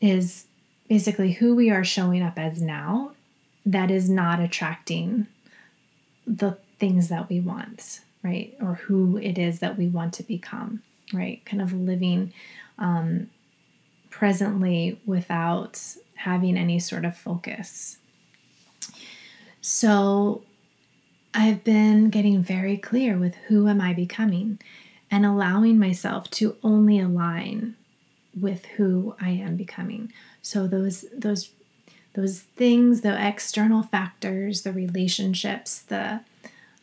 is 0.00 0.46
basically 0.88 1.32
who 1.32 1.54
we 1.54 1.70
are 1.70 1.84
showing 1.84 2.22
up 2.22 2.38
as 2.38 2.60
now 2.60 3.12
that 3.66 3.90
is 3.90 4.08
not 4.08 4.40
attracting 4.40 5.26
the 6.26 6.58
things 6.78 7.08
that 7.08 7.28
we 7.28 7.40
want 7.40 8.00
right? 8.22 8.56
Or 8.60 8.74
who 8.74 9.16
it 9.16 9.38
is 9.38 9.60
that 9.60 9.78
we 9.78 9.88
want 9.88 10.14
to 10.14 10.22
become, 10.22 10.82
right? 11.12 11.44
Kind 11.44 11.62
of 11.62 11.72
living 11.72 12.32
um, 12.78 13.30
presently 14.10 15.00
without 15.06 15.80
having 16.16 16.56
any 16.56 16.78
sort 16.78 17.04
of 17.04 17.16
focus. 17.16 17.96
So 19.60 20.42
I've 21.32 21.64
been 21.64 22.10
getting 22.10 22.42
very 22.42 22.76
clear 22.76 23.16
with 23.16 23.34
who 23.48 23.68
am 23.68 23.80
I 23.80 23.94
becoming 23.94 24.58
and 25.10 25.24
allowing 25.24 25.78
myself 25.78 26.30
to 26.30 26.56
only 26.62 26.98
align 26.98 27.76
with 28.38 28.66
who 28.66 29.14
I 29.20 29.30
am 29.30 29.56
becoming. 29.56 30.12
So 30.42 30.66
those 30.66 31.04
those 31.16 31.50
those 32.14 32.40
things, 32.40 33.02
the 33.02 33.26
external 33.26 33.82
factors, 33.82 34.62
the 34.62 34.72
relationships, 34.72 35.80
the 35.80 36.20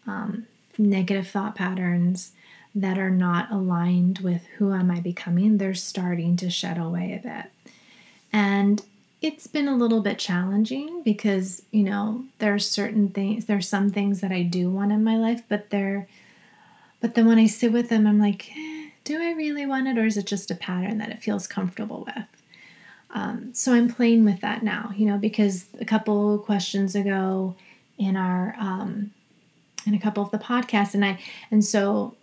um, 0.05 0.47
negative 0.77 1.27
thought 1.27 1.55
patterns 1.55 2.31
that 2.75 2.99
are 2.99 3.09
not 3.09 3.51
aligned 3.51 4.19
with 4.19 4.45
who 4.57 4.73
am 4.73 4.91
I 4.91 4.99
becoming, 4.99 5.57
they're 5.57 5.73
starting 5.73 6.35
to 6.37 6.49
shed 6.49 6.77
away 6.77 7.13
a 7.13 7.27
bit. 7.27 7.51
And 8.31 8.83
it's 9.21 9.47
been 9.47 9.67
a 9.67 9.75
little 9.75 10.01
bit 10.01 10.19
challenging 10.19 11.01
because, 11.03 11.63
you 11.71 11.83
know, 11.83 12.25
there's 12.37 12.69
certain 12.69 13.09
things, 13.09 13.45
there's 13.45 13.67
some 13.67 13.89
things 13.89 14.21
that 14.21 14.31
I 14.31 14.43
do 14.43 14.69
want 14.69 14.91
in 14.91 15.03
my 15.03 15.17
life, 15.17 15.41
but 15.49 15.71
they're, 15.71 16.07
but 17.01 17.15
then 17.15 17.25
when 17.25 17.39
I 17.39 17.47
sit 17.47 17.71
with 17.71 17.89
them, 17.89 18.05
I'm 18.05 18.19
like, 18.19 18.51
eh, 18.55 18.89
do 19.03 19.19
I 19.19 19.31
really 19.31 19.65
want 19.65 19.87
it 19.87 19.97
or 19.97 20.05
is 20.05 20.17
it 20.17 20.27
just 20.27 20.51
a 20.51 20.55
pattern 20.55 20.99
that 20.99 21.09
it 21.09 21.23
feels 21.23 21.47
comfortable 21.47 22.05
with? 22.05 22.25
Um, 23.09 23.53
so 23.53 23.73
I'm 23.73 23.89
playing 23.89 24.25
with 24.25 24.41
that 24.41 24.61
now, 24.61 24.91
you 24.95 25.07
know, 25.07 25.17
because 25.17 25.65
a 25.79 25.85
couple 25.85 26.37
questions 26.39 26.93
ago 26.93 27.55
in 27.97 28.15
our 28.15 28.55
um, 28.59 29.11
in 29.87 29.93
a 29.93 29.99
couple 29.99 30.23
of 30.23 30.31
the 30.31 30.37
podcasts 30.37 30.93
and 30.93 31.03
I 31.03 31.19
and 31.51 31.63
so 31.63 32.15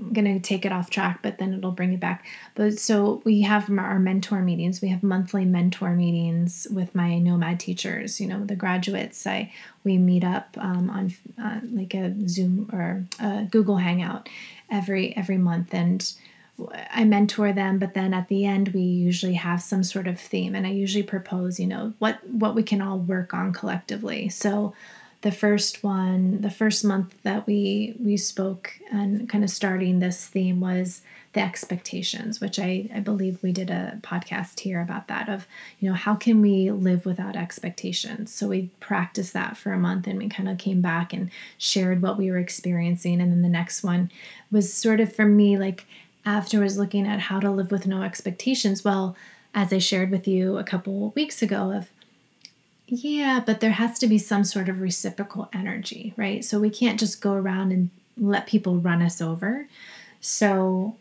I'm 0.00 0.12
going 0.12 0.40
to 0.40 0.40
take 0.40 0.64
it 0.64 0.72
off 0.72 0.90
track, 0.90 1.20
but 1.22 1.38
then 1.38 1.52
it'll 1.52 1.72
bring 1.72 1.92
it 1.92 2.00
back. 2.00 2.26
But 2.54 2.78
so 2.78 3.20
we 3.24 3.42
have 3.42 3.70
our 3.70 3.98
mentor 3.98 4.40
meetings. 4.40 4.80
We 4.80 4.88
have 4.88 5.02
monthly 5.02 5.44
mentor 5.44 5.94
meetings 5.94 6.66
with 6.70 6.94
my 6.94 7.18
nomad 7.18 7.60
teachers. 7.60 8.20
You 8.20 8.28
know, 8.28 8.44
the 8.44 8.56
graduates. 8.56 9.26
I 9.26 9.52
we 9.84 9.98
meet 9.98 10.24
up 10.24 10.56
um, 10.58 10.90
on 10.90 11.14
uh, 11.42 11.60
like 11.72 11.94
a 11.94 12.14
Zoom 12.28 12.70
or 12.72 13.04
a 13.20 13.44
Google 13.44 13.76
Hangout 13.76 14.28
every 14.70 15.16
every 15.16 15.38
month, 15.38 15.74
and 15.74 16.10
I 16.92 17.04
mentor 17.04 17.52
them. 17.52 17.78
But 17.78 17.94
then 17.94 18.14
at 18.14 18.28
the 18.28 18.46
end, 18.46 18.68
we 18.68 18.82
usually 18.82 19.34
have 19.34 19.62
some 19.62 19.82
sort 19.82 20.06
of 20.06 20.18
theme, 20.18 20.54
and 20.54 20.66
I 20.66 20.70
usually 20.70 21.04
propose, 21.04 21.60
you 21.60 21.66
know, 21.66 21.92
what 21.98 22.26
what 22.26 22.54
we 22.54 22.62
can 22.62 22.80
all 22.80 22.98
work 22.98 23.34
on 23.34 23.52
collectively. 23.52 24.28
So 24.28 24.74
the 25.22 25.32
first 25.32 25.84
one, 25.84 26.40
the 26.40 26.50
first 26.50 26.84
month 26.84 27.14
that 27.22 27.46
we 27.46 27.94
we 28.02 28.16
spoke 28.16 28.72
and 28.90 29.28
kind 29.28 29.44
of 29.44 29.50
starting 29.50 29.98
this 29.98 30.26
theme 30.26 30.60
was 30.60 31.02
the 31.32 31.40
expectations, 31.40 32.40
which 32.40 32.58
I, 32.58 32.88
I 32.92 33.00
believe 33.00 33.42
we 33.42 33.52
did 33.52 33.70
a 33.70 34.00
podcast 34.02 34.60
here 34.60 34.80
about 34.80 35.06
that 35.08 35.28
of, 35.28 35.46
you 35.78 35.88
know, 35.88 35.94
how 35.94 36.16
can 36.16 36.40
we 36.40 36.72
live 36.72 37.06
without 37.06 37.36
expectations? 37.36 38.34
So 38.34 38.48
we 38.48 38.70
practiced 38.80 39.32
that 39.34 39.56
for 39.56 39.72
a 39.72 39.78
month 39.78 40.08
and 40.08 40.18
we 40.18 40.28
kind 40.28 40.48
of 40.48 40.58
came 40.58 40.80
back 40.80 41.12
and 41.12 41.30
shared 41.56 42.02
what 42.02 42.18
we 42.18 42.30
were 42.32 42.38
experiencing. 42.38 43.20
And 43.20 43.30
then 43.30 43.42
the 43.42 43.48
next 43.48 43.84
one 43.84 44.10
was 44.50 44.72
sort 44.72 44.98
of 44.98 45.14
for 45.14 45.24
me 45.24 45.56
like 45.56 45.86
afterwards 46.24 46.78
looking 46.78 47.06
at 47.06 47.20
how 47.20 47.38
to 47.38 47.50
live 47.50 47.70
with 47.70 47.86
no 47.86 48.02
expectations. 48.02 48.84
Well, 48.84 49.14
as 49.54 49.72
I 49.72 49.78
shared 49.78 50.10
with 50.10 50.26
you 50.26 50.58
a 50.58 50.64
couple 50.64 51.10
weeks 51.10 51.42
ago 51.42 51.70
of 51.70 51.90
yeah, 52.90 53.40
but 53.44 53.60
there 53.60 53.70
has 53.70 54.00
to 54.00 54.08
be 54.08 54.18
some 54.18 54.42
sort 54.42 54.68
of 54.68 54.80
reciprocal 54.80 55.48
energy, 55.52 56.12
right? 56.16 56.44
So 56.44 56.58
we 56.58 56.70
can't 56.70 56.98
just 56.98 57.20
go 57.20 57.34
around 57.34 57.70
and 57.70 57.90
let 58.18 58.48
people 58.48 58.78
run 58.78 59.00
us 59.00 59.20
over. 59.20 59.68
So 60.20 60.96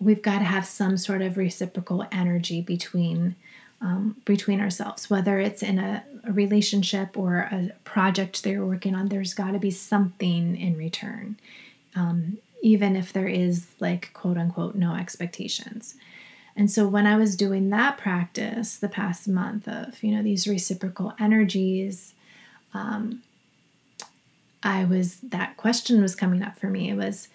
we've 0.00 0.22
got 0.22 0.38
to 0.38 0.44
have 0.44 0.64
some 0.64 0.96
sort 0.96 1.22
of 1.22 1.36
reciprocal 1.36 2.06
energy 2.12 2.60
between 2.60 3.34
um, 3.80 4.16
between 4.24 4.60
ourselves, 4.60 5.08
whether 5.08 5.38
it's 5.38 5.62
in 5.62 5.78
a, 5.78 6.02
a 6.24 6.32
relationship 6.32 7.16
or 7.16 7.48
a 7.52 7.70
project 7.84 8.42
they're 8.42 8.64
working 8.64 8.94
on. 8.94 9.08
There's 9.08 9.34
got 9.34 9.52
to 9.52 9.58
be 9.60 9.70
something 9.70 10.56
in 10.56 10.76
return, 10.76 11.36
um, 11.94 12.38
even 12.62 12.96
if 12.96 13.12
there 13.12 13.28
is 13.28 13.66
like 13.80 14.12
quote 14.14 14.36
unquote 14.36 14.76
no 14.76 14.94
expectations. 14.94 15.94
And 16.58 16.68
so 16.68 16.88
when 16.88 17.06
I 17.06 17.16
was 17.16 17.36
doing 17.36 17.70
that 17.70 17.98
practice 17.98 18.76
the 18.76 18.88
past 18.88 19.28
month 19.28 19.68
of, 19.68 20.02
you 20.02 20.10
know, 20.10 20.24
these 20.24 20.48
reciprocal 20.48 21.14
energies, 21.20 22.14
um, 22.74 23.22
I 24.64 24.84
was, 24.84 25.18
that 25.20 25.56
question 25.56 26.02
was 26.02 26.16
coming 26.16 26.42
up 26.42 26.58
for 26.58 26.68
me. 26.68 26.90
It 26.90 26.96
was, 26.96 27.28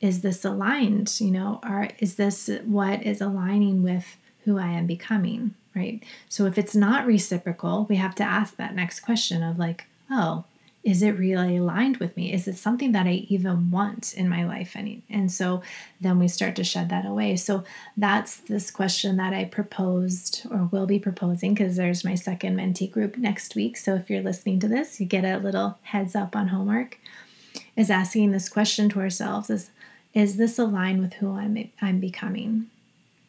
is 0.00 0.22
this 0.22 0.44
aligned? 0.44 1.20
You 1.20 1.32
know, 1.32 1.58
or 1.64 1.88
is 1.98 2.14
this 2.14 2.48
what 2.64 3.02
is 3.02 3.20
aligning 3.20 3.82
with 3.82 4.16
who 4.44 4.58
I 4.58 4.68
am 4.68 4.86
becoming? 4.86 5.56
Right. 5.74 6.00
So 6.28 6.46
if 6.46 6.56
it's 6.56 6.76
not 6.76 7.04
reciprocal, 7.04 7.86
we 7.88 7.96
have 7.96 8.14
to 8.14 8.24
ask 8.24 8.56
that 8.56 8.76
next 8.76 9.00
question 9.00 9.42
of 9.42 9.58
like, 9.58 9.86
oh, 10.08 10.44
is 10.88 11.02
it 11.02 11.18
really 11.18 11.58
aligned 11.58 11.98
with 11.98 12.16
me? 12.16 12.32
Is 12.32 12.48
it 12.48 12.56
something 12.56 12.92
that 12.92 13.06
I 13.06 13.26
even 13.28 13.70
want 13.70 14.14
in 14.14 14.26
my 14.26 14.46
life? 14.46 14.72
And, 14.74 15.02
and 15.10 15.30
so 15.30 15.60
then 16.00 16.18
we 16.18 16.28
start 16.28 16.56
to 16.56 16.64
shed 16.64 16.88
that 16.88 17.04
away. 17.04 17.36
So 17.36 17.64
that's 17.98 18.38
this 18.38 18.70
question 18.70 19.18
that 19.18 19.34
I 19.34 19.44
proposed 19.44 20.46
or 20.50 20.70
will 20.72 20.86
be 20.86 20.98
proposing 20.98 21.52
because 21.52 21.76
there's 21.76 22.06
my 22.06 22.14
second 22.14 22.56
mentee 22.56 22.90
group 22.90 23.18
next 23.18 23.54
week. 23.54 23.76
So 23.76 23.96
if 23.96 24.08
you're 24.08 24.22
listening 24.22 24.60
to 24.60 24.68
this, 24.68 24.98
you 24.98 25.04
get 25.04 25.26
a 25.26 25.36
little 25.36 25.78
heads 25.82 26.16
up 26.16 26.34
on 26.34 26.48
homework. 26.48 26.98
Is 27.76 27.90
asking 27.90 28.32
this 28.32 28.48
question 28.48 28.88
to 28.90 29.00
ourselves 29.00 29.50
is 29.50 29.70
is 30.14 30.38
this 30.38 30.58
aligned 30.58 31.00
with 31.00 31.12
who 31.14 31.36
I'm 31.36 31.70
I'm 31.82 32.00
becoming? 32.00 32.70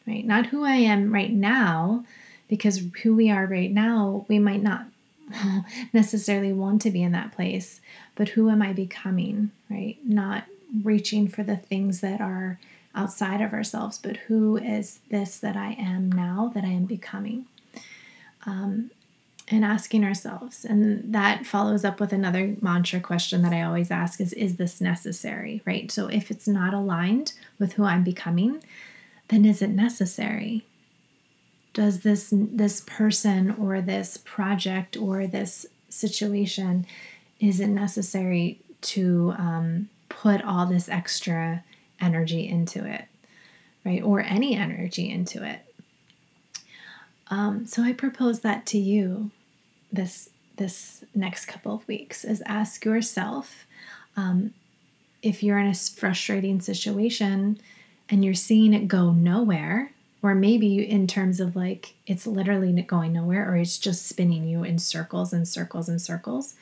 Right? 0.06 0.24
Not 0.24 0.46
who 0.46 0.64
I 0.64 0.76
am 0.76 1.12
right 1.12 1.30
now, 1.30 2.06
because 2.48 2.82
who 3.02 3.14
we 3.14 3.30
are 3.30 3.46
right 3.46 3.70
now, 3.70 4.24
we 4.28 4.38
might 4.38 4.62
not 4.62 4.86
necessarily 5.92 6.52
want 6.52 6.82
to 6.82 6.90
be 6.90 7.02
in 7.02 7.12
that 7.12 7.32
place, 7.32 7.80
but 8.14 8.30
who 8.30 8.48
am 8.50 8.62
I 8.62 8.72
becoming, 8.72 9.50
right? 9.68 9.98
Not 10.04 10.44
reaching 10.82 11.28
for 11.28 11.42
the 11.42 11.56
things 11.56 12.00
that 12.00 12.20
are 12.20 12.58
outside 12.94 13.40
of 13.40 13.52
ourselves, 13.52 13.98
but 13.98 14.16
who 14.16 14.56
is 14.56 15.00
this 15.10 15.38
that 15.38 15.56
I 15.56 15.72
am 15.72 16.10
now 16.10 16.50
that 16.54 16.64
I 16.64 16.68
am 16.68 16.84
becoming? 16.84 17.46
Um, 18.46 18.90
and 19.50 19.64
asking 19.64 20.04
ourselves. 20.04 20.64
And 20.64 21.12
that 21.12 21.44
follows 21.44 21.84
up 21.84 21.98
with 21.98 22.12
another 22.12 22.54
mantra 22.60 23.00
question 23.00 23.42
that 23.42 23.52
I 23.52 23.62
always 23.62 23.90
ask 23.90 24.20
is 24.20 24.32
Is 24.32 24.56
this 24.56 24.80
necessary? 24.80 25.62
Right? 25.64 25.90
So 25.90 26.06
if 26.06 26.30
it's 26.30 26.48
not 26.48 26.72
aligned 26.72 27.32
with 27.58 27.74
who 27.74 27.84
I'm 27.84 28.04
becoming, 28.04 28.62
then 29.28 29.44
is 29.44 29.60
it 29.60 29.70
necessary? 29.70 30.64
Does 31.72 32.00
this 32.00 32.32
this 32.32 32.82
person 32.86 33.54
or 33.60 33.80
this 33.80 34.16
project 34.16 34.96
or 34.96 35.26
this 35.26 35.66
situation 35.88 36.86
is 37.38 37.60
it 37.60 37.68
necessary 37.68 38.60
to 38.80 39.34
um, 39.38 39.88
put 40.08 40.42
all 40.42 40.66
this 40.66 40.88
extra 40.88 41.64
energy 42.00 42.48
into 42.48 42.84
it 42.84 43.04
right? 43.84 44.02
Or 44.02 44.20
any 44.20 44.56
energy 44.56 45.10
into 45.10 45.44
it. 45.44 45.60
Um, 47.28 47.64
so 47.64 47.84
i 47.84 47.92
propose 47.92 48.40
that 48.40 48.66
to 48.66 48.78
you 48.78 49.30
this 49.92 50.30
this 50.56 51.04
next 51.14 51.46
couple 51.46 51.72
of 51.72 51.86
weeks 51.86 52.24
is 52.24 52.42
ask 52.44 52.84
yourself 52.84 53.66
um, 54.16 54.52
if 55.22 55.40
you're 55.40 55.58
in 55.58 55.68
a 55.68 55.74
frustrating 55.74 56.60
situation 56.60 57.60
and 58.08 58.24
you're 58.24 58.34
seeing 58.34 58.74
it 58.74 58.88
go 58.88 59.12
nowhere 59.12 59.92
or 60.22 60.34
maybe 60.34 60.88
in 60.88 61.06
terms 61.06 61.40
of 61.40 61.56
like 61.56 61.94
it's 62.06 62.26
literally 62.26 62.72
going 62.82 63.12
nowhere 63.12 63.50
or 63.50 63.56
it's 63.56 63.78
just 63.78 64.06
spinning 64.06 64.46
you 64.46 64.64
in 64.64 64.78
circles 64.78 65.32
and 65.32 65.48
circles 65.48 65.88
and 65.88 66.00
circles. 66.00 66.54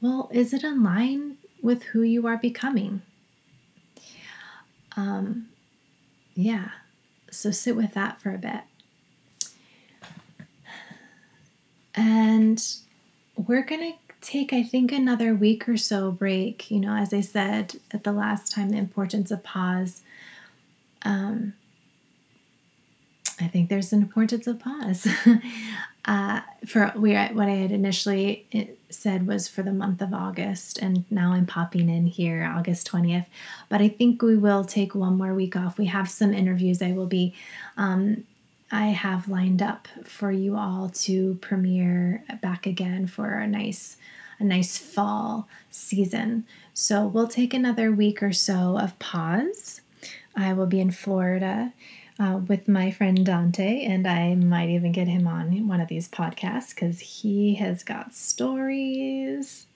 Well, 0.00 0.30
is 0.32 0.52
it 0.52 0.64
in 0.64 0.82
line 0.82 1.36
with 1.62 1.82
who 1.84 2.02
you 2.02 2.26
are 2.26 2.36
becoming? 2.36 3.02
Um, 4.96 5.48
yeah. 6.34 6.70
So 7.30 7.50
sit 7.50 7.76
with 7.76 7.94
that 7.94 8.20
for 8.20 8.34
a 8.34 8.38
bit. 8.38 8.60
And 11.94 12.62
we're 13.36 13.64
going 13.64 13.92
to 13.92 13.98
take, 14.20 14.52
I 14.52 14.62
think, 14.62 14.92
another 14.92 15.34
week 15.34 15.68
or 15.68 15.76
so 15.76 16.10
break. 16.10 16.70
You 16.70 16.80
know, 16.80 16.94
as 16.94 17.12
I 17.12 17.20
said 17.20 17.76
at 17.92 18.04
the 18.04 18.12
last 18.12 18.52
time, 18.52 18.70
the 18.70 18.78
importance 18.78 19.30
of 19.30 19.42
pause. 19.42 20.02
Um, 21.02 21.54
I 23.40 23.48
think 23.48 23.68
there's 23.68 23.92
an 23.92 24.02
importance 24.02 24.46
of 24.46 24.58
pause. 24.58 25.06
uh, 26.04 26.40
for 26.66 26.92
we, 26.96 27.14
what 27.14 27.48
I 27.48 27.52
had 27.52 27.72
initially 27.72 28.46
eh, 28.52 28.66
said 28.88 29.26
was 29.26 29.48
for 29.48 29.62
the 29.62 29.72
month 29.72 30.02
of 30.02 30.12
August, 30.12 30.78
and 30.78 31.04
now 31.10 31.32
I'm 31.32 31.46
popping 31.46 31.88
in 31.88 32.06
here 32.06 32.44
August 32.44 32.90
20th. 32.90 33.26
But 33.68 33.80
I 33.80 33.88
think 33.88 34.22
we 34.22 34.36
will 34.36 34.64
take 34.64 34.94
one 34.94 35.16
more 35.16 35.34
week 35.34 35.56
off. 35.56 35.78
We 35.78 35.86
have 35.86 36.10
some 36.10 36.32
interviews 36.32 36.82
I 36.82 36.92
will 36.92 37.06
be, 37.06 37.34
um, 37.76 38.24
I 38.70 38.86
have 38.86 39.28
lined 39.28 39.62
up 39.62 39.88
for 40.04 40.30
you 40.30 40.56
all 40.56 40.90
to 40.90 41.34
premiere 41.40 42.24
back 42.40 42.66
again 42.66 43.06
for 43.06 43.34
a 43.34 43.46
nice, 43.46 43.96
a 44.38 44.44
nice 44.44 44.78
fall 44.78 45.48
season. 45.70 46.44
So 46.72 47.06
we'll 47.06 47.28
take 47.28 47.52
another 47.52 47.90
week 47.92 48.22
or 48.22 48.32
so 48.32 48.78
of 48.78 48.98
pause. 48.98 49.80
I 50.36 50.52
will 50.52 50.66
be 50.66 50.80
in 50.80 50.92
Florida 50.92 51.72
uh, 52.20 52.38
with 52.46 52.68
my 52.68 52.90
friend 52.90 53.24
Dante, 53.24 53.82
and 53.84 54.06
I 54.06 54.34
might 54.34 54.68
even 54.68 54.92
get 54.92 55.08
him 55.08 55.26
on 55.26 55.66
one 55.66 55.80
of 55.80 55.88
these 55.88 56.08
podcasts 56.08 56.74
because 56.74 57.00
he 57.00 57.54
has 57.54 57.82
got 57.82 58.14
stories. 58.14 59.66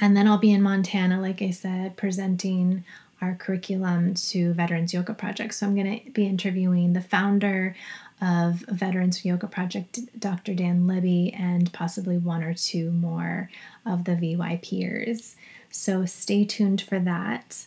And 0.00 0.16
then 0.16 0.28
I'll 0.28 0.38
be 0.38 0.52
in 0.52 0.62
Montana, 0.62 1.20
like 1.20 1.42
I 1.42 1.50
said, 1.50 1.96
presenting 1.96 2.84
our 3.20 3.34
curriculum 3.34 4.14
to 4.14 4.52
Veterans 4.54 4.94
Yoga 4.94 5.12
Project. 5.12 5.54
So 5.54 5.66
I'm 5.66 5.74
going 5.74 6.00
to 6.00 6.10
be 6.12 6.26
interviewing 6.26 6.92
the 6.92 7.02
founder 7.02 7.74
of 8.22 8.64
Veterans 8.68 9.24
Yoga 9.24 9.48
Project, 9.48 9.98
Dr. 10.18 10.54
Dan 10.54 10.86
Libby, 10.86 11.34
and 11.36 11.72
possibly 11.72 12.18
one 12.18 12.44
or 12.44 12.54
two 12.54 12.92
more 12.92 13.50
of 13.84 14.04
the 14.04 14.14
VY 14.14 14.60
peers. 14.62 15.34
So 15.70 16.06
stay 16.06 16.44
tuned 16.44 16.80
for 16.80 17.00
that. 17.00 17.66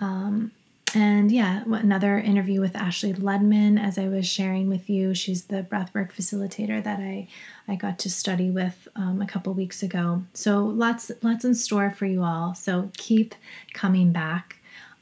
Um, 0.00 0.52
and 0.94 1.32
yeah, 1.32 1.64
another 1.66 2.18
interview 2.18 2.60
with 2.60 2.76
Ashley 2.76 3.12
Ludman, 3.12 3.82
as 3.82 3.98
I 3.98 4.06
was 4.06 4.28
sharing 4.28 4.68
with 4.68 4.88
you. 4.88 5.12
She's 5.12 5.46
the 5.46 5.64
breathwork 5.64 6.12
facilitator 6.12 6.82
that 6.84 7.00
I, 7.00 7.26
I 7.66 7.74
got 7.74 7.98
to 8.00 8.10
study 8.10 8.50
with 8.50 8.86
um, 8.94 9.20
a 9.20 9.26
couple 9.26 9.52
weeks 9.54 9.82
ago. 9.82 10.22
So 10.34 10.64
lots 10.64 11.10
lots 11.22 11.44
in 11.44 11.54
store 11.56 11.90
for 11.90 12.06
you 12.06 12.22
all. 12.22 12.54
So 12.54 12.90
keep 12.96 13.34
coming 13.72 14.12
back. 14.12 14.56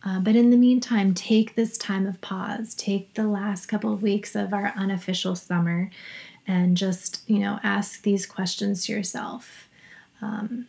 Uh, 0.04 0.18
but 0.18 0.34
in 0.34 0.50
the 0.50 0.56
meantime, 0.56 1.12
take 1.14 1.54
this 1.54 1.76
time 1.76 2.06
of 2.06 2.20
pause. 2.22 2.74
Take 2.74 3.14
the 3.14 3.28
last 3.28 3.66
couple 3.66 3.92
of 3.92 4.02
weeks 4.02 4.34
of 4.34 4.54
our 4.54 4.72
unofficial 4.74 5.36
summer, 5.36 5.90
and 6.46 6.76
just 6.76 7.22
you 7.28 7.38
know 7.38 7.60
ask 7.62 8.02
these 8.02 8.24
questions 8.24 8.86
to 8.86 8.92
yourself. 8.92 9.68
Um, 10.22 10.68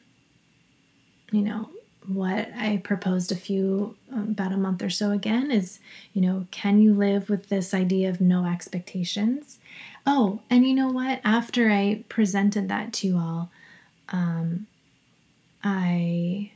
you 1.32 1.42
know, 1.42 1.70
what 2.08 2.50
I 2.56 2.82
proposed 2.84 3.32
a 3.32 3.36
few 3.36 3.96
about 4.16 4.52
a 4.52 4.58
month 4.58 4.82
or 4.82 4.90
so 4.90 5.12
again 5.12 5.52
is, 5.52 5.80
you 6.14 6.22
know, 6.22 6.48
can 6.52 6.82
you 6.82 6.94
live 6.94 7.30
with 7.30 7.50
this 7.50 7.74
idea 7.74 8.10
of 8.10 8.22
no 8.22 8.46
expectations? 8.46 9.60
Oh, 10.06 10.42
and 10.50 10.66
you 10.68 10.74
know 10.74 10.90
what? 10.90 11.22
After 11.24 11.70
I 11.70 12.04
presented 12.10 12.70
that 12.70 12.94
to 12.94 13.08
you 13.08 13.18
all, 13.18 13.52
um, 14.10 14.68
I 15.64 16.52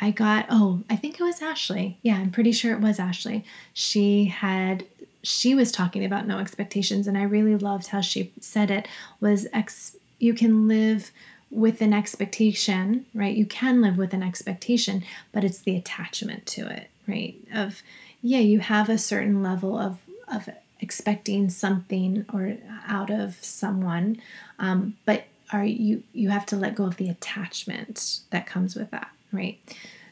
I 0.00 0.10
got 0.10 0.46
oh, 0.50 0.82
I 0.88 0.96
think 0.96 1.18
it 1.18 1.24
was 1.24 1.42
Ashley. 1.42 1.98
Yeah, 2.02 2.16
I'm 2.16 2.30
pretty 2.30 2.52
sure 2.52 2.72
it 2.72 2.80
was 2.80 2.98
Ashley. 2.98 3.44
She 3.72 4.26
had 4.26 4.84
she 5.22 5.54
was 5.54 5.72
talking 5.72 6.04
about 6.04 6.26
no 6.26 6.38
expectations 6.38 7.06
and 7.06 7.18
I 7.18 7.22
really 7.22 7.56
loved 7.56 7.88
how 7.88 8.00
she 8.00 8.32
said 8.40 8.70
it 8.70 8.86
was 9.20 9.46
ex 9.52 9.96
you 10.18 10.32
can 10.32 10.68
live 10.68 11.10
with 11.50 11.80
an 11.80 11.92
expectation, 11.92 13.06
right? 13.14 13.36
You 13.36 13.46
can 13.46 13.80
live 13.80 13.96
with 13.96 14.12
an 14.12 14.22
expectation, 14.22 15.04
but 15.32 15.44
it's 15.44 15.60
the 15.60 15.76
attachment 15.76 16.46
to 16.46 16.68
it, 16.68 16.90
right? 17.06 17.36
Of 17.52 17.82
yeah, 18.22 18.40
you 18.40 18.60
have 18.60 18.88
a 18.88 18.98
certain 18.98 19.42
level 19.42 19.78
of 19.78 19.98
of 20.28 20.48
expecting 20.80 21.48
something 21.48 22.26
or 22.32 22.56
out 22.86 23.10
of 23.10 23.42
someone, 23.42 24.20
um, 24.58 24.96
but 25.04 25.24
are 25.52 25.64
you 25.64 26.02
you 26.12 26.28
have 26.30 26.46
to 26.46 26.56
let 26.56 26.74
go 26.74 26.84
of 26.84 26.96
the 26.96 27.08
attachment 27.08 28.20
that 28.30 28.46
comes 28.46 28.74
with 28.74 28.90
that, 28.90 29.10
right? 29.32 29.58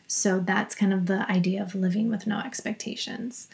So 0.09 0.38
that's 0.38 0.75
kind 0.75 0.92
of 0.92 1.07
the 1.07 1.31
idea 1.31 1.62
of 1.62 1.75
living 1.75 2.09
with 2.09 2.27
no 2.27 2.38
expectations. 2.38 3.49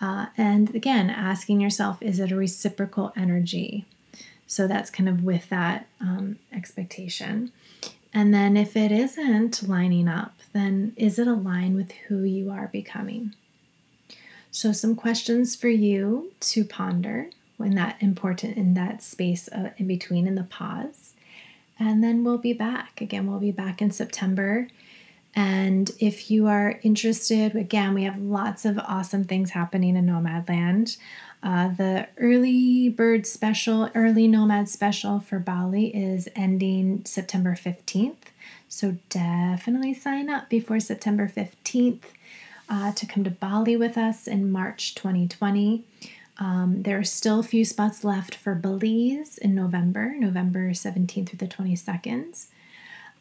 Uh, 0.00 0.26
and 0.36 0.74
again, 0.74 1.10
asking 1.10 1.60
yourself, 1.60 2.00
is 2.00 2.20
it 2.20 2.32
a 2.32 2.36
reciprocal 2.36 3.12
energy? 3.16 3.84
So 4.48 4.66
that's 4.66 4.90
kind 4.90 5.08
of 5.08 5.22
with 5.22 5.48
that 5.50 5.86
um, 6.00 6.38
expectation. 6.52 7.52
And 8.12 8.32
then 8.32 8.56
if 8.56 8.76
it 8.76 8.90
isn't 8.90 9.68
lining 9.68 10.08
up, 10.08 10.34
then 10.52 10.94
is 10.96 11.18
it 11.18 11.28
aligned 11.28 11.76
with 11.76 11.92
who 12.08 12.22
you 12.24 12.50
are 12.50 12.66
becoming? 12.66 13.34
So, 14.50 14.72
some 14.72 14.96
questions 14.96 15.54
for 15.54 15.68
you 15.68 16.32
to 16.40 16.64
ponder 16.64 17.28
when 17.58 17.74
that 17.74 17.96
important 18.00 18.56
in 18.56 18.72
that 18.74 19.02
space 19.02 19.48
uh, 19.48 19.70
in 19.76 19.86
between 19.86 20.26
in 20.26 20.34
the 20.34 20.44
pause. 20.44 21.12
And 21.78 22.02
then 22.02 22.24
we'll 22.24 22.38
be 22.38 22.54
back. 22.54 23.00
Again, 23.02 23.26
we'll 23.26 23.38
be 23.38 23.52
back 23.52 23.82
in 23.82 23.90
September. 23.90 24.68
And 25.34 25.90
if 26.00 26.30
you 26.30 26.46
are 26.46 26.80
interested, 26.82 27.54
again, 27.54 27.94
we 27.94 28.04
have 28.04 28.18
lots 28.18 28.64
of 28.64 28.78
awesome 28.78 29.24
things 29.24 29.50
happening 29.50 29.96
in 29.96 30.06
Nomadland. 30.06 30.96
Uh, 31.42 31.68
the 31.68 32.08
early 32.18 32.88
bird 32.88 33.26
special, 33.26 33.90
early 33.94 34.26
nomad 34.26 34.68
special 34.68 35.20
for 35.20 35.38
Bali 35.38 35.94
is 35.94 36.28
ending 36.34 37.04
September 37.04 37.54
15th. 37.54 38.16
So 38.68 38.96
definitely 39.08 39.94
sign 39.94 40.28
up 40.28 40.48
before 40.48 40.80
September 40.80 41.28
15th 41.28 42.02
uh, 42.68 42.92
to 42.92 43.06
come 43.06 43.24
to 43.24 43.30
Bali 43.30 43.76
with 43.76 43.96
us 43.96 44.26
in 44.26 44.50
March 44.50 44.94
2020. 44.94 45.84
Um, 46.40 46.82
there 46.82 46.98
are 46.98 47.04
still 47.04 47.40
a 47.40 47.44
few 47.44 47.64
spots 47.64 48.04
left 48.04 48.34
for 48.34 48.54
Belize 48.54 49.38
in 49.38 49.54
November, 49.54 50.14
November 50.18 50.70
17th 50.70 51.30
through 51.30 51.38
the 51.38 51.46
22nd. 51.46 52.46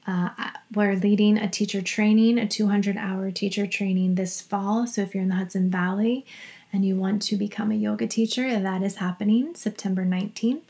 Uh, 0.06 0.30
we're 0.74 0.96
leading 0.96 1.38
a 1.38 1.50
teacher 1.50 1.82
training, 1.82 2.38
a 2.38 2.48
200 2.48 2.96
hour 2.98 3.30
teacher 3.32 3.68
training 3.68 4.16
this 4.16 4.42
fall. 4.42 4.88
So 4.88 5.02
if 5.02 5.14
you're 5.14 5.24
in 5.24 5.30
the 5.30 5.36
Hudson 5.36 5.70
Valley 5.70 6.26
and 6.72 6.86
you 6.86 6.96
want 6.96 7.22
to 7.24 7.38
become 7.38 7.72
a 7.72 7.76
yoga 7.76 8.08
teacher, 8.08 8.60
that 8.60 8.84
is 8.84 8.96
happening 8.96 9.56
September 9.56 10.06
19th. 10.06 10.62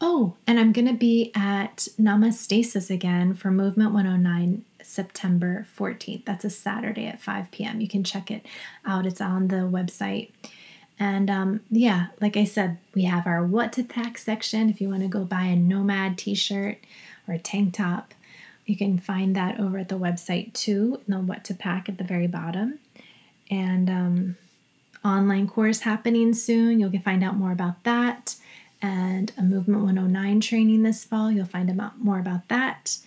Oh, 0.00 0.34
and 0.46 0.60
I'm 0.60 0.72
going 0.72 0.88
to 0.88 0.94
be 0.94 1.32
at 1.34 1.88
Namastasis 1.98 2.90
again 2.90 3.34
for 3.34 3.50
Movement 3.50 3.92
109 3.92 4.64
September 4.82 5.66
14th. 5.78 6.24
That's 6.24 6.44
a 6.44 6.50
Saturday 6.50 7.06
at 7.06 7.20
5 7.20 7.50
p.m. 7.50 7.80
You 7.80 7.88
can 7.88 8.04
check 8.04 8.30
it 8.30 8.44
out, 8.84 9.06
it's 9.06 9.20
on 9.20 9.48
the 9.48 9.56
website. 9.56 10.30
And 10.98 11.30
um, 11.30 11.60
yeah, 11.70 12.06
like 12.20 12.36
I 12.36 12.44
said, 12.44 12.78
we 12.94 13.04
have 13.04 13.26
our 13.26 13.44
what 13.44 13.72
to 13.74 13.84
pack 13.84 14.16
section. 14.16 14.70
If 14.70 14.80
you 14.80 14.88
want 14.88 15.02
to 15.02 15.08
go 15.08 15.24
buy 15.24 15.44
a 15.44 15.56
nomad 15.56 16.16
t 16.16 16.34
shirt 16.34 16.78
or 17.28 17.34
a 17.34 17.38
tank 17.38 17.74
top, 17.74 18.14
you 18.64 18.76
can 18.76 18.98
find 18.98 19.36
that 19.36 19.60
over 19.60 19.78
at 19.78 19.88
the 19.88 19.98
website 19.98 20.52
too, 20.54 21.00
in 21.06 21.14
the 21.14 21.20
what 21.20 21.44
to 21.44 21.54
pack 21.54 21.88
at 21.88 21.98
the 21.98 22.04
very 22.04 22.26
bottom. 22.26 22.78
And 23.50 23.90
um, 23.90 24.36
online 25.06 25.48
course 25.48 25.80
happening 25.80 26.34
soon. 26.34 26.80
You'll 26.80 26.92
find 27.00 27.22
out 27.22 27.36
more 27.36 27.52
about 27.52 27.82
that. 27.84 28.34
And 28.82 29.32
a 29.38 29.42
Movement 29.42 29.84
109 29.84 30.40
training 30.40 30.82
this 30.82 31.04
fall. 31.04 31.30
You'll 31.30 31.46
find 31.46 31.80
out 31.80 31.98
more 31.98 32.18
about 32.18 32.48
that. 32.48 32.98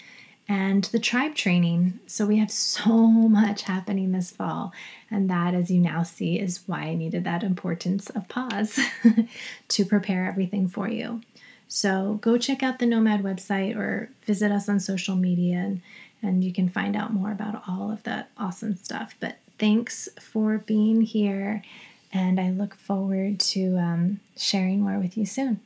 And 0.47 0.85
the 0.85 0.99
tribe 0.99 1.35
training. 1.35 1.99
So 2.07 2.25
we 2.25 2.38
have 2.38 2.49
so 2.49 2.97
much 2.97 3.63
happening 3.63 4.12
this 4.12 4.31
fall. 4.31 4.73
And 5.12 5.29
that, 5.29 5.53
as 5.53 5.69
you 5.69 5.79
now 5.79 6.03
see, 6.03 6.39
is 6.39 6.62
why 6.65 6.83
I 6.83 6.95
needed 6.95 7.23
that 7.25 7.43
importance 7.43 8.09
of 8.09 8.27
pause 8.29 8.79
to 9.67 9.85
prepare 9.85 10.25
everything 10.25 10.67
for 10.67 10.88
you. 10.88 11.21
So 11.67 12.17
go 12.21 12.38
check 12.39 12.63
out 12.63 12.79
the 12.79 12.88
Nomad 12.88 13.21
website 13.21 13.77
or 13.77 14.09
visit 14.25 14.51
us 14.51 14.67
on 14.67 14.79
social 14.79 15.15
media 15.15 15.57
and, 15.57 15.81
and 16.23 16.43
you 16.43 16.51
can 16.51 16.67
find 16.67 16.95
out 16.95 17.13
more 17.13 17.31
about 17.31 17.62
all 17.67 17.91
of 17.91 18.01
that 18.03 18.31
awesome 18.38 18.73
stuff. 18.73 19.13
But 19.19 19.38
thanks 19.59 20.09
for 20.19 20.57
being 20.57 21.01
here 21.01 21.62
and 22.11 22.39
I 22.39 22.49
look 22.49 22.75
forward 22.75 23.39
to 23.39 23.77
um, 23.77 24.19
sharing 24.37 24.81
more 24.81 24.99
with 24.99 25.17
you 25.17 25.25
soon. 25.25 25.59